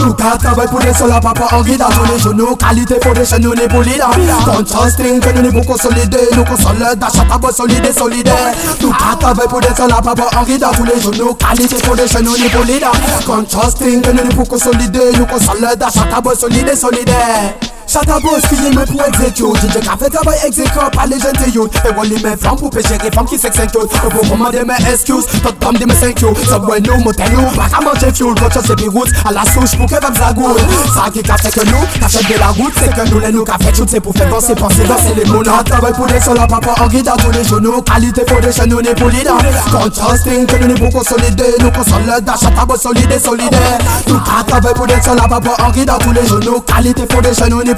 Touta 0.08 0.38
travay 0.40 0.66
pou 0.72 0.78
de 0.80 0.88
sola 0.96 1.18
pa 1.20 1.34
pa 1.36 1.48
angi 1.58 1.74
da 1.76 1.88
Tone 1.92 2.14
jounou 2.22 2.56
kalite 2.56 2.96
pou 3.04 3.12
de 3.14 3.24
chen 3.28 3.42
ni 3.44 3.66
pou 3.68 3.84
li 3.84 3.98
da 4.00 4.08
Ton 4.46 5.36
ni 5.42 5.50
pou 5.52 5.64
konsolide 5.72 6.22
Nou 6.34 6.44
konsole 6.48 6.94
da 6.96 7.10
solide 7.52 7.92
solide 7.92 8.36
Touta 8.80 9.12
travay 9.20 9.46
pou 9.48 9.60
de 9.60 9.72
sola 9.76 10.00
pa 10.02 10.14
pa 10.16 10.30
angi 10.40 10.56
da 10.58 10.72
Tone 10.76 10.96
jounou 11.02 11.34
kalite 11.34 11.80
pou 11.84 11.94
de 11.96 12.06
chen 12.08 12.24
ni 12.24 12.48
pou 12.48 12.62
li 12.64 12.80
da 12.80 12.92
Ton 13.26 13.44
ni 13.44 14.34
pou 14.34 14.44
konsolide 14.46 15.10
Nou 15.18 15.26
konsole 15.26 15.76
da 15.76 15.90
chata 15.90 16.20
bo 16.22 16.32
solide 16.34 16.72
Chata 17.88 18.20
boz 18.20 18.44
fiye 18.52 18.68
men 18.76 18.84
pou 18.84 19.00
egzek 19.00 19.38
yo 19.40 19.48
Dije 19.56 19.80
ka 19.80 19.94
fe 19.96 20.08
tabay 20.12 20.34
egzek 20.44 20.74
yo 20.76 20.82
Pale 20.92 21.16
jente 21.24 21.46
yo 21.54 21.62
E 21.88 21.92
wali 21.96 22.18
men 22.20 22.34
fram 22.36 22.56
pou 22.60 22.68
pe 22.68 22.82
jere 22.84 23.08
fam 23.14 23.24
ki 23.26 23.38
sek 23.40 23.54
senk 23.56 23.72
yo 23.78 23.86
E 23.86 24.10
pou 24.12 24.26
koman 24.28 24.52
de 24.52 24.60
men 24.68 24.84
excuse 24.92 25.40
Tot 25.40 25.56
pam 25.62 25.78
de 25.80 25.88
men 25.88 25.96
senk 25.96 26.20
yo 26.20 26.34
Subway 26.44 26.82
nou, 26.84 26.98
motel 27.06 27.32
nou 27.32 27.48
a 27.70 27.80
manje 27.86 28.10
fuel, 28.18 28.36
Vot 28.42 28.52
chasse 28.52 28.76
pi 28.76 28.90
route 28.92 29.14
A 29.24 29.32
la 29.32 29.46
souche 29.54 29.72
pou 29.80 29.86
ke 29.88 30.02
vem 30.04 30.12
zagoul 30.20 30.60
Sa 30.92 31.06
ki 31.14 31.22
ka 31.30 31.38
feke 31.40 31.64
nou 31.70 31.88
Ka 32.02 32.10
fek 32.12 32.28
de 32.28 32.36
la 32.42 32.50
route 32.58 32.76
Se 32.84 32.90
ke 32.92 33.06
nou 33.08 33.22
le 33.24 33.30
nou 33.38 33.46
ka 33.48 33.56
fek 33.64 33.80
choute 33.80 33.96
Se 33.96 34.02
pou 34.04 34.12
fek 34.20 34.28
danse, 34.36 34.52
panse, 34.60 34.84
danse 34.92 35.16
le 35.16 35.24
moun 35.32 35.48
An 35.56 35.64
tabay 35.72 35.96
pou 35.96 36.10
de 36.12 36.20
sola 36.26 36.44
Papa 36.52 36.76
an 36.84 36.92
gida 36.92 37.16
Tou 37.24 37.32
de 37.32 37.40
jounou 37.48 37.80
Kalite 37.88 38.28
pou 38.28 38.44
de 38.44 38.52
chen 38.52 38.68
nou 38.74 38.84
ne 38.84 38.92
pou 39.00 39.08
lida 39.08 39.38
Contrasting 39.72 40.44
Ke 40.44 40.60
nou 40.60 40.74
ne 40.74 40.76
pou 40.84 40.92
konsolide 40.98 41.54
Nou 41.64 41.72
konsole 41.72 42.20
da 42.20 42.36
chata 42.36 42.68
boz 42.68 42.84
solide, 42.84 43.16
solide 43.24 43.64
Nou 44.10 44.20
ka 44.28 44.44
tabay 44.52 44.76
pou 44.76 44.84
de 44.92 45.00
sola 45.08 45.24
Papa 45.32 45.56
an 45.64 45.72
gida 45.72 45.96
Tou 46.04 46.12
de 46.12 46.28
jounou 46.28 46.60
Kalite 46.68 47.08
pou 47.08 47.24
de 47.24 47.32
chen 47.32 47.54
nou 47.56 47.64
ne 47.64 47.77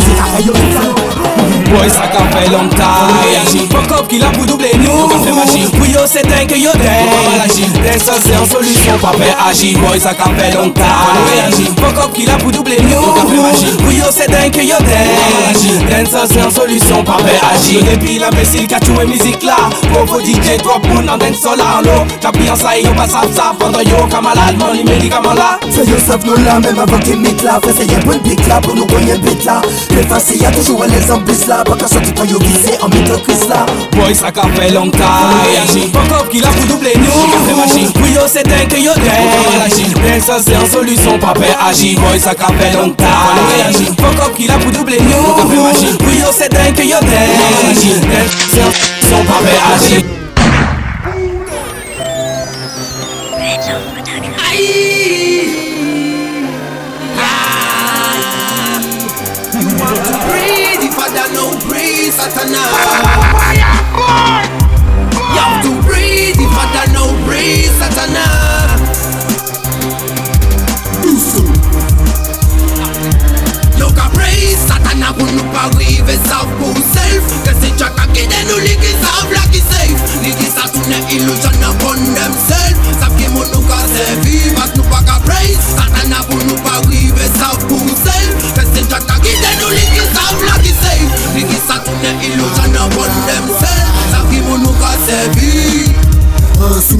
Boy, 1.71 1.87
ça 1.89 2.01
qu'a 2.11 2.37
fait 2.37 2.49
longtemps 2.49 3.69
Pop 3.69 3.87
cop 3.87 4.07
qui 4.09 4.17
l'a 4.19 4.27
pour 4.29 4.45
doubler 4.45 4.71
nous 4.79 5.07
Pour 5.71 5.85
yo 5.87 5.99
c'est 6.05 6.25
un 6.25 6.45
que 6.45 6.55
yo 6.55 6.69
dingue 6.73 7.77
Les 7.83 7.99
ça 7.99 8.13
c'est 8.21 8.35
en 8.35 8.45
solution 8.45 8.97
pas 9.01 9.13
fait 9.13 9.35
agir 9.49 9.79
Boy, 9.79 9.99
ça 9.99 10.13
qu'a 10.13 10.25
fait 10.37 10.53
longtemps 10.53 10.81
Pop 11.77 11.93
cop 11.95 12.13
qui 12.13 12.25
l'a 12.25 12.33
pour 12.35 12.51
doubler 12.51 12.77
nous 12.81 13.77
Pour 13.83 13.91
yo 13.93 14.03
c'est 14.11 14.33
un 14.33 14.49
que 14.49 14.61
yo 14.61 14.75
dingue 14.79 15.87
Les 15.87 16.05
ça 16.09 16.25
c'est 16.29 16.41
en 16.43 16.51
solution 16.51 17.03
pas 17.03 17.17
fait 17.25 17.39
agir 17.53 17.81
Depuis 17.91 18.19
l'imbécile 18.19 18.67
qui 18.67 18.75
a 18.75 18.79
tué 18.79 19.05
musique 19.07 19.43
là 19.43 19.55
Pauvre 19.93 20.19
DJ 20.21 20.57
toi 20.61 20.79
pour 20.81 21.01
n'en 21.01 21.17
d'un 21.17 21.33
sol 21.33 21.59
en 21.61 21.81
l'eau 21.81 22.05
J'appuie 22.21 22.49
en 22.49 22.55
ça 22.55 22.69
on 22.83 22.95
passe 22.95 23.13
à 23.15 23.21
ça 23.21 23.27
ça 23.35 23.53
Pendant 23.57 23.81
yo 23.81 23.95
comme 24.09 24.23
malade 24.23 24.55
mon 24.57 24.73
les 24.73 24.83
médicaments 24.83 25.33
là 25.33 25.57
C'est 25.69 25.87
yo 25.87 25.95
sauf 26.05 26.21
nous 26.25 26.43
là 26.43 26.59
même 26.59 26.79
avant 26.79 26.99
qu'il 26.99 27.17
mette 27.17 27.41
là 27.43 27.59
Fais 27.63 27.69
essayer 27.71 27.97
pour 27.99 28.11
le 28.11 28.19
pic 28.19 28.45
là 28.47 28.59
pour 28.61 28.75
nous 28.75 28.85
gagner 28.85 29.17
bête 29.17 29.45
là 29.45 29.61
le 29.95 30.01
passé 30.03 30.37
y'a 30.37 30.49
toujours 30.51 30.83
un 30.83 30.87
exemple 30.89 31.31
là 31.47 31.63
Pas 31.65 31.75
qu'à 31.75 31.87
ça 31.87 31.99
tu 31.99 32.11
peux 32.13 32.23
visé 32.25 32.71
en 32.81 32.87
métocrise 32.87 33.47
là 33.49 33.65
Boy 33.91 34.15
ça 34.15 34.31
qu'a 34.31 34.43
fait 34.55 34.69
longtemps 34.69 34.97
Réagis, 35.45 35.91
fuck 35.91 36.19
up 36.21 36.29
qu'il 36.29 36.43
a 36.45 36.49
pour 36.49 36.65
doubler 36.65 36.93
nous 36.95 37.91
oui 38.03 38.11
yo 38.13 38.21
c'est 38.27 38.43
dingue 38.47 38.67
que 38.67 38.75
yo 38.77 38.91
dingue 38.95 39.99
Mais 40.01 40.19
ça 40.21 40.37
c'est 40.45 40.55
en 40.55 40.65
solution, 40.65 41.17
pas 41.19 41.33
fait 41.37 41.55
agir 41.69 41.99
Boy 41.99 42.19
ça 42.19 42.33
qu'a 42.33 42.47
fait 42.57 42.73
longtemps 42.73 43.03
Réagis, 43.57 43.85
fuck 43.99 44.25
up 44.29 44.33
qu'il 44.37 44.49
a 44.49 44.53
pour 44.55 44.71
doubler 44.71 44.97
nous 44.99 45.49
oui 45.51 45.57
yo 46.17 46.27
c'est 46.31 46.49
dingue 46.53 46.73
que 46.73 46.81
yo 46.83 46.95
dingue 47.01 47.99
Mais 48.07 48.23
ça 48.49 48.61
c'est 48.61 48.61
en 48.61 49.09
solution, 49.09 49.25
pas 49.25 49.41
fait 49.43 49.83
agir 49.83 50.03
Aïe 54.51 54.90
Satan. 62.21 62.53
Fire 63.33 63.73
burn. 63.97 64.45
You 65.33 65.41
have 65.41 65.57
to 65.65 65.73
breathe 65.89 66.37
if 66.37 66.53
I 66.53 66.65
don't 66.77 66.89
know 66.93 67.09
breathe 67.25 67.73
Satan. 67.81 68.13
Look 73.81 73.97
at 73.97 74.09
praise 74.13 74.61
Satan. 74.69 75.01
I 75.01 75.01
no 75.01 75.17
not 75.17 75.49
believe 75.49 76.05
it's 76.13 76.21
self. 76.29 76.45
Cause 76.61 77.57
it's 77.65 77.81
a 77.81 77.89
kid 78.13 78.29
and 78.29 78.47
only 78.53 78.77
kids 78.77 79.01
are 79.01 79.25
black 79.25 79.49
is 79.57 79.65
safe. 79.65 79.97
Niggas 80.21 80.61
are 80.61 80.69
soon 80.69 80.93
an 80.93 81.01
illusion 81.09 81.57
upon 81.65 82.05
themselves. 82.13 82.77
Sabemos 83.01 83.49
nunca 83.49 83.81
se 83.97 84.05
vivas, 84.21 84.69
nunca 84.77 85.17
praise 85.25 85.57
Satan. 85.57 86.13
I 86.13 86.21
will 86.29 86.45
not 86.45 86.61
believe 86.85 87.17
it's 87.17 87.41
our 87.41 87.57
self. 88.05 88.20
illusion 92.25 92.73
upon 92.77 93.11
themselves 93.25 93.89
Ça 94.11 94.25
qui 94.29 94.39
vous 94.41 94.57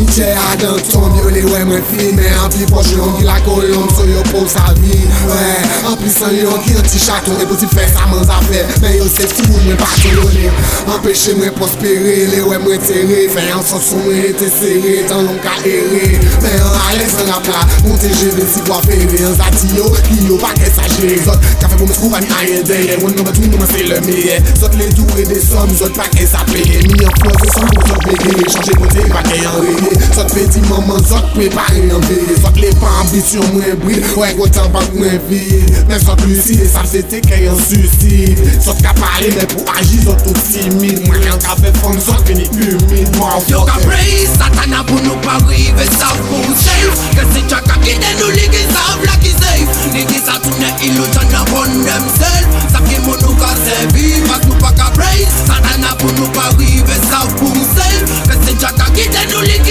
Tchè 0.10 0.34
a 0.34 0.56
dan 0.58 0.82
ton 0.90 1.06
biyo 1.14 1.30
le 1.30 1.42
wè 1.46 1.62
mwen 1.68 1.84
fi 1.86 2.10
Mè 2.18 2.26
an 2.42 2.50
pi 2.52 2.66
fò 2.70 2.82
jè 2.82 2.98
an 3.00 3.12
ki 3.20 3.24
lakò 3.28 3.58
yon 3.70 3.86
Sò 3.94 4.04
yon 4.10 4.24
pou 4.32 4.48
sa 4.50 4.74
vi 4.82 4.98
An 5.86 5.94
pi 6.00 6.10
sò 6.10 6.30
yon 6.34 6.58
ki 6.66 6.74
an 6.80 6.88
ti 6.90 6.98
chak 7.00 7.22
Ton 7.28 7.38
reposi 7.38 7.68
fè 7.70 7.86
sa 7.94 8.08
man 8.10 8.24
zafè 8.26 8.64
Mè 8.82 8.96
yon 8.98 9.08
sef 9.12 9.36
si 9.38 9.46
mwen 9.52 9.78
patroni 9.80 10.50
An 10.90 10.98
peche 11.06 11.36
mwen 11.38 11.54
prospere 11.58 12.16
Le 12.34 12.42
wè 12.48 12.58
mwen 12.64 12.82
tere 12.84 13.28
Fè 13.36 13.44
an 13.54 13.62
sò 13.68 13.80
son 13.84 14.02
mwen 14.08 14.26
ete 14.32 14.50
sere 14.56 14.96
Tan 15.12 15.22
lom 15.28 15.38
karere 15.46 16.12
Mè 16.42 16.54
an 16.56 16.74
ale 16.88 17.08
se 17.14 17.28
lapla 17.30 17.62
Montè 17.86 18.10
jè 18.18 18.32
vè 18.40 18.48
si 18.56 18.66
vwa 18.66 18.82
fere 18.88 19.22
An 19.28 19.38
zati 19.38 19.72
yo, 19.78 19.86
ki 20.10 20.18
yo 20.32 20.40
pa 20.42 20.50
kè 20.58 20.72
sa 20.74 20.90
jè 20.98 21.14
Zot, 21.28 21.48
ka 21.62 21.70
fè 21.70 21.78
pou 21.78 21.90
mè 21.92 22.00
skou 22.00 22.18
Ani 22.18 22.34
a 22.40 22.42
yè 22.50 22.64
dèyè 22.74 22.98
Wan 23.04 23.14
mè 23.20 23.28
mè 23.30 23.36
tou 23.38 23.54
mè 23.54 23.62
mè 23.62 23.70
sè 23.70 23.86
lè 23.86 24.02
mè 24.10 24.42
Zot, 24.58 24.74
lè 24.82 24.90
dourè 24.98 25.30
de 25.30 25.40
som 25.48 25.72
Zot, 25.78 25.94
pa 26.02 26.10
kè 26.18 26.26
sa 26.26 26.42
pè 26.50 26.60
Sot 30.16 30.32
fè 30.32 30.46
di 30.48 30.62
maman, 30.72 31.02
sot 31.04 31.26
pwè 31.36 31.50
pa 31.52 31.66
yon 31.76 32.00
bè 32.08 32.36
Sot 32.40 32.56
lè 32.62 32.70
pa 32.80 32.90
ambisyon 33.02 33.44
mwen 33.52 33.80
bril 33.82 34.04
Ouè 34.16 34.30
gò 34.38 34.46
t'an 34.56 34.70
bak 34.72 34.88
mwen 34.96 35.18
bil 35.28 35.66
Mè 35.90 35.98
sot 36.00 36.22
l'usil, 36.24 36.62
sot 36.72 36.88
s'etè 36.88 37.20
kè 37.26 37.42
yon 37.44 37.58
susil 37.60 38.40
Sot 38.64 38.80
ka 38.86 38.94
parè, 39.02 39.34
mè 39.36 39.44
pou 39.52 39.66
aji, 39.76 40.00
sot 40.06 40.22
tout 40.24 40.40
simil 40.48 41.02
Mwen 41.10 41.26
yon 41.28 41.42
ka 41.44 41.58
fè 41.60 41.74
fond, 41.82 42.00
sot 42.06 42.24
kè 42.30 42.38
ni 42.40 42.48
kumil 42.54 43.20
Yo 43.52 43.66
ka 43.68 43.82
prez, 43.84 44.32
satan 44.40 44.72
nan 44.72 44.88
pou 44.88 45.02
nou 45.04 45.18
parive 45.26 45.90
Sot 45.98 46.16
pou 46.30 46.40
msel, 46.46 46.96
kè 47.18 47.28
se 47.34 47.44
chakakide 47.52 48.16
nou 48.22 48.32
ligi 48.38 48.48
Sot 48.48 48.48
pou 48.48 48.48
msel, 48.48 48.48
kè 48.48 48.48
se 48.48 48.48
chakakide 48.48 48.48
nou 48.48 48.48
ligi 48.48 48.60
Ligi 49.92 50.20
sa 50.24 50.36
toune 50.40 50.70
ilo, 50.88 51.04
chan 51.12 51.26
nan 51.34 51.44
pon 51.50 51.72
nemsel 51.84 52.46
Sot 52.72 52.86
ki 52.88 53.00
moun 53.04 53.20
nou 53.26 53.34
ka 53.42 53.60
revive 55.02 57.00
Sot 57.10 57.34
pou 57.40 57.50
msel, 57.52 57.98
kè 58.30 58.38
se 58.46 58.56
chakakide 58.62 59.26
nou 59.34 59.44
ligi 59.46 59.71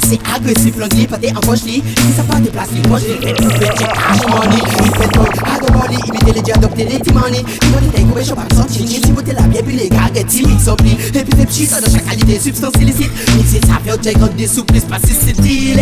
c'est 0.11 0.19
agressif, 0.35 0.73
le 0.77 0.97
nid, 0.97 1.07
pâté 1.07 1.29
en 1.31 1.39
poche 1.39 1.59
Si 1.65 1.81
ça 2.17 2.23
pas 2.23 2.39
de 2.41 2.49
plastique, 2.49 2.85
moi 2.89 2.99
je 2.99 3.25
fais 3.25 3.31
tout 3.33 3.49
fait, 3.49 3.71
j'ai 3.79 3.85
cash 3.85 4.27
money 4.27 4.57
Il 4.57 4.91
fait 4.91 5.09
bon, 5.17 5.25
à 5.45 5.71
money, 5.87 5.97
imiter 6.07 6.31
les 6.35 6.41
dieux, 6.41 6.53
adopter 6.53 6.83
les 6.83 6.99
timonies 6.99 7.45
Tu 7.61 7.67
vois 7.67 7.79
les 7.79 7.87
tango, 7.97 8.13
mais 8.17 8.23
je 8.25 8.33
parle 8.33 8.47
sans 8.53 8.67
chichi 8.67 8.99
Si 9.05 9.09
vous 9.11 9.21
la 9.25 9.41
bien, 9.43 9.61
puis 9.65 9.75
les 9.77 9.87
gars, 9.89 10.09
get 10.13 10.25
timide, 10.25 10.59
s'oublie 10.59 10.97
Et 11.13 11.19
puis 11.19 11.39
des 11.39 11.45
petits, 11.45 11.65
ça 11.65 11.79
de 11.79 11.89
chaque 11.89 12.05
qualité, 12.05 12.37
substance 12.41 12.73
illicite 12.81 13.09
Mixer 13.37 13.61
ça 13.61 13.79
fait 13.85 13.91
au 13.97 14.03
jack, 14.03 14.15
on 14.21 14.35
des 14.35 14.47
souplisses, 14.47 14.83
pas 14.83 14.97
si 14.99 15.13
c'est 15.13 15.41
illégal 15.47 15.79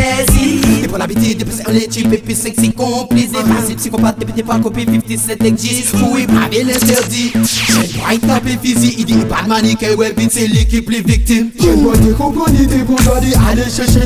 Et 0.83 0.87
pour 0.87 0.99
l'habitude, 0.99 1.43
plus 1.43 1.63
on 1.67 1.73
est 1.73 1.91
cheap, 1.91 2.13
et 2.13 2.17
puis 2.19 2.35
sexy, 2.35 2.71
complice 2.71 3.31
Des 3.31 3.37
ah. 3.39 3.53
principes 3.55 3.77
psychopathes, 3.79 4.17
et 4.21 4.25
puis 4.25 4.33
t'es 4.35 4.43
pas 4.43 4.59
copie, 4.59 4.85
57 4.85 5.43
existe 5.45 5.95
Oui, 6.11 6.27
braver 6.27 6.65
l'interdit 6.65 7.33
J'ai 7.35 7.97
droit 7.97 8.11
de 8.13 8.27
taper 8.27 8.59
physique, 8.61 8.95
il 8.99 9.05
dit 9.05 9.15
pas 9.27 9.41
de 9.41 9.49
manique, 9.49 9.81
et 9.81 9.95
ouais, 9.95 10.13
vite 10.15 10.29
c'est 10.31 10.45
l'équipe, 10.45 10.87
les 10.91 11.01
victimes 11.01 11.49
J'ai 11.59 11.75
droit 11.77 11.97
de 11.97 12.13
compagnie, 12.13 12.67
des 12.67 12.83
bons 12.83 12.95
allez 13.15 13.33
chercher 13.71 14.05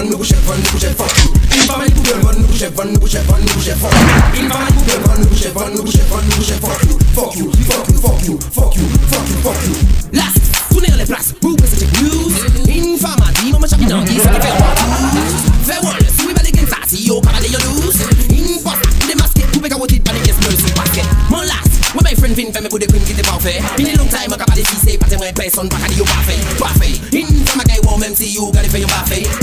Nopo 0.01 0.23
chef 0.25 0.49
an, 0.49 0.57
nopo 0.63 0.77
chef 0.81 0.95
fok 0.97 1.13
you 1.21 1.33
Infama 1.61 1.85
di 1.85 1.91
koube 1.93 2.11
an, 2.31 2.37
nopo 2.41 2.53
chef 2.57 2.73
an, 2.79 2.89
nopo 2.91 3.05
chef 3.07 3.29
an, 3.29 3.39
nopo 3.45 3.61
chef 3.61 3.77
fok 3.77 3.93
you 4.33 4.41
Infama 4.41 4.65
di 4.65 4.73
koube 4.73 4.97
an, 5.13 5.17
nopo 5.21 5.35
chef 5.37 5.55
an, 5.61 5.73
nopo 5.77 5.91
chef 5.91 6.11
an, 6.17 6.25
nopo 6.25 6.41
chef 6.41 6.57
fok 6.59 6.81
you 6.89 6.97
Fok 7.13 7.35
you, 7.37 7.49
fok 7.69 7.87
you, 7.87 7.99
fok 8.01 8.21
you, 8.25 8.37
fok 8.49 8.73
you, 8.73 8.73
fok 8.73 8.73
you, 8.73 8.89
fok 9.45 9.61
you, 9.61 9.75
fok 9.77 9.77
you 9.77 9.77
Last, 10.17 10.41
koune 10.73 10.87
yon 10.89 10.97
le 10.97 11.05
plas, 11.05 11.29
pou 11.39 11.53
prese 11.55 11.75
chef 11.77 11.89
you 12.01 12.31
Infama 12.65 13.29
di, 13.37 13.51
moun 13.53 13.61
mè 13.61 13.67
chak 13.69 13.79
yon 13.85 13.91
an, 13.93 14.07
yi 14.09 14.17
sak 14.17 14.33
yi 14.33 14.41
fe 14.41 14.49
yon 14.49 14.57
wap 14.57 14.73
ap 14.73 14.79
ap 14.81 14.89
ap 14.89 14.97
ap 15.21 15.37
Fe 15.69 15.77
wan 15.85 15.93
le, 16.01 16.09
sou 16.17 16.25
we 16.25 16.33
bali 16.33 16.49
gen 16.57 16.65
sa, 16.73 16.81
si 16.89 17.05
yo 17.05 17.21
kaba 17.21 17.37
de 17.45 17.53
yon 17.53 17.61
lous 17.69 17.93
Infama, 18.41 18.81
kou 18.89 19.05
de 19.05 19.13
maske, 19.21 19.45
koube 19.53 19.69
gawotid, 19.75 20.01
bali 20.09 20.17
kes 20.25 20.41
mersi, 20.41 20.65
paske 20.81 21.05
Mon 21.29 21.45
last, 21.45 21.77
mwen 21.93 22.01
bay 22.09 22.17
fren 22.17 22.33
fin, 22.33 22.49
fe 22.49 22.57
mè 22.57 22.65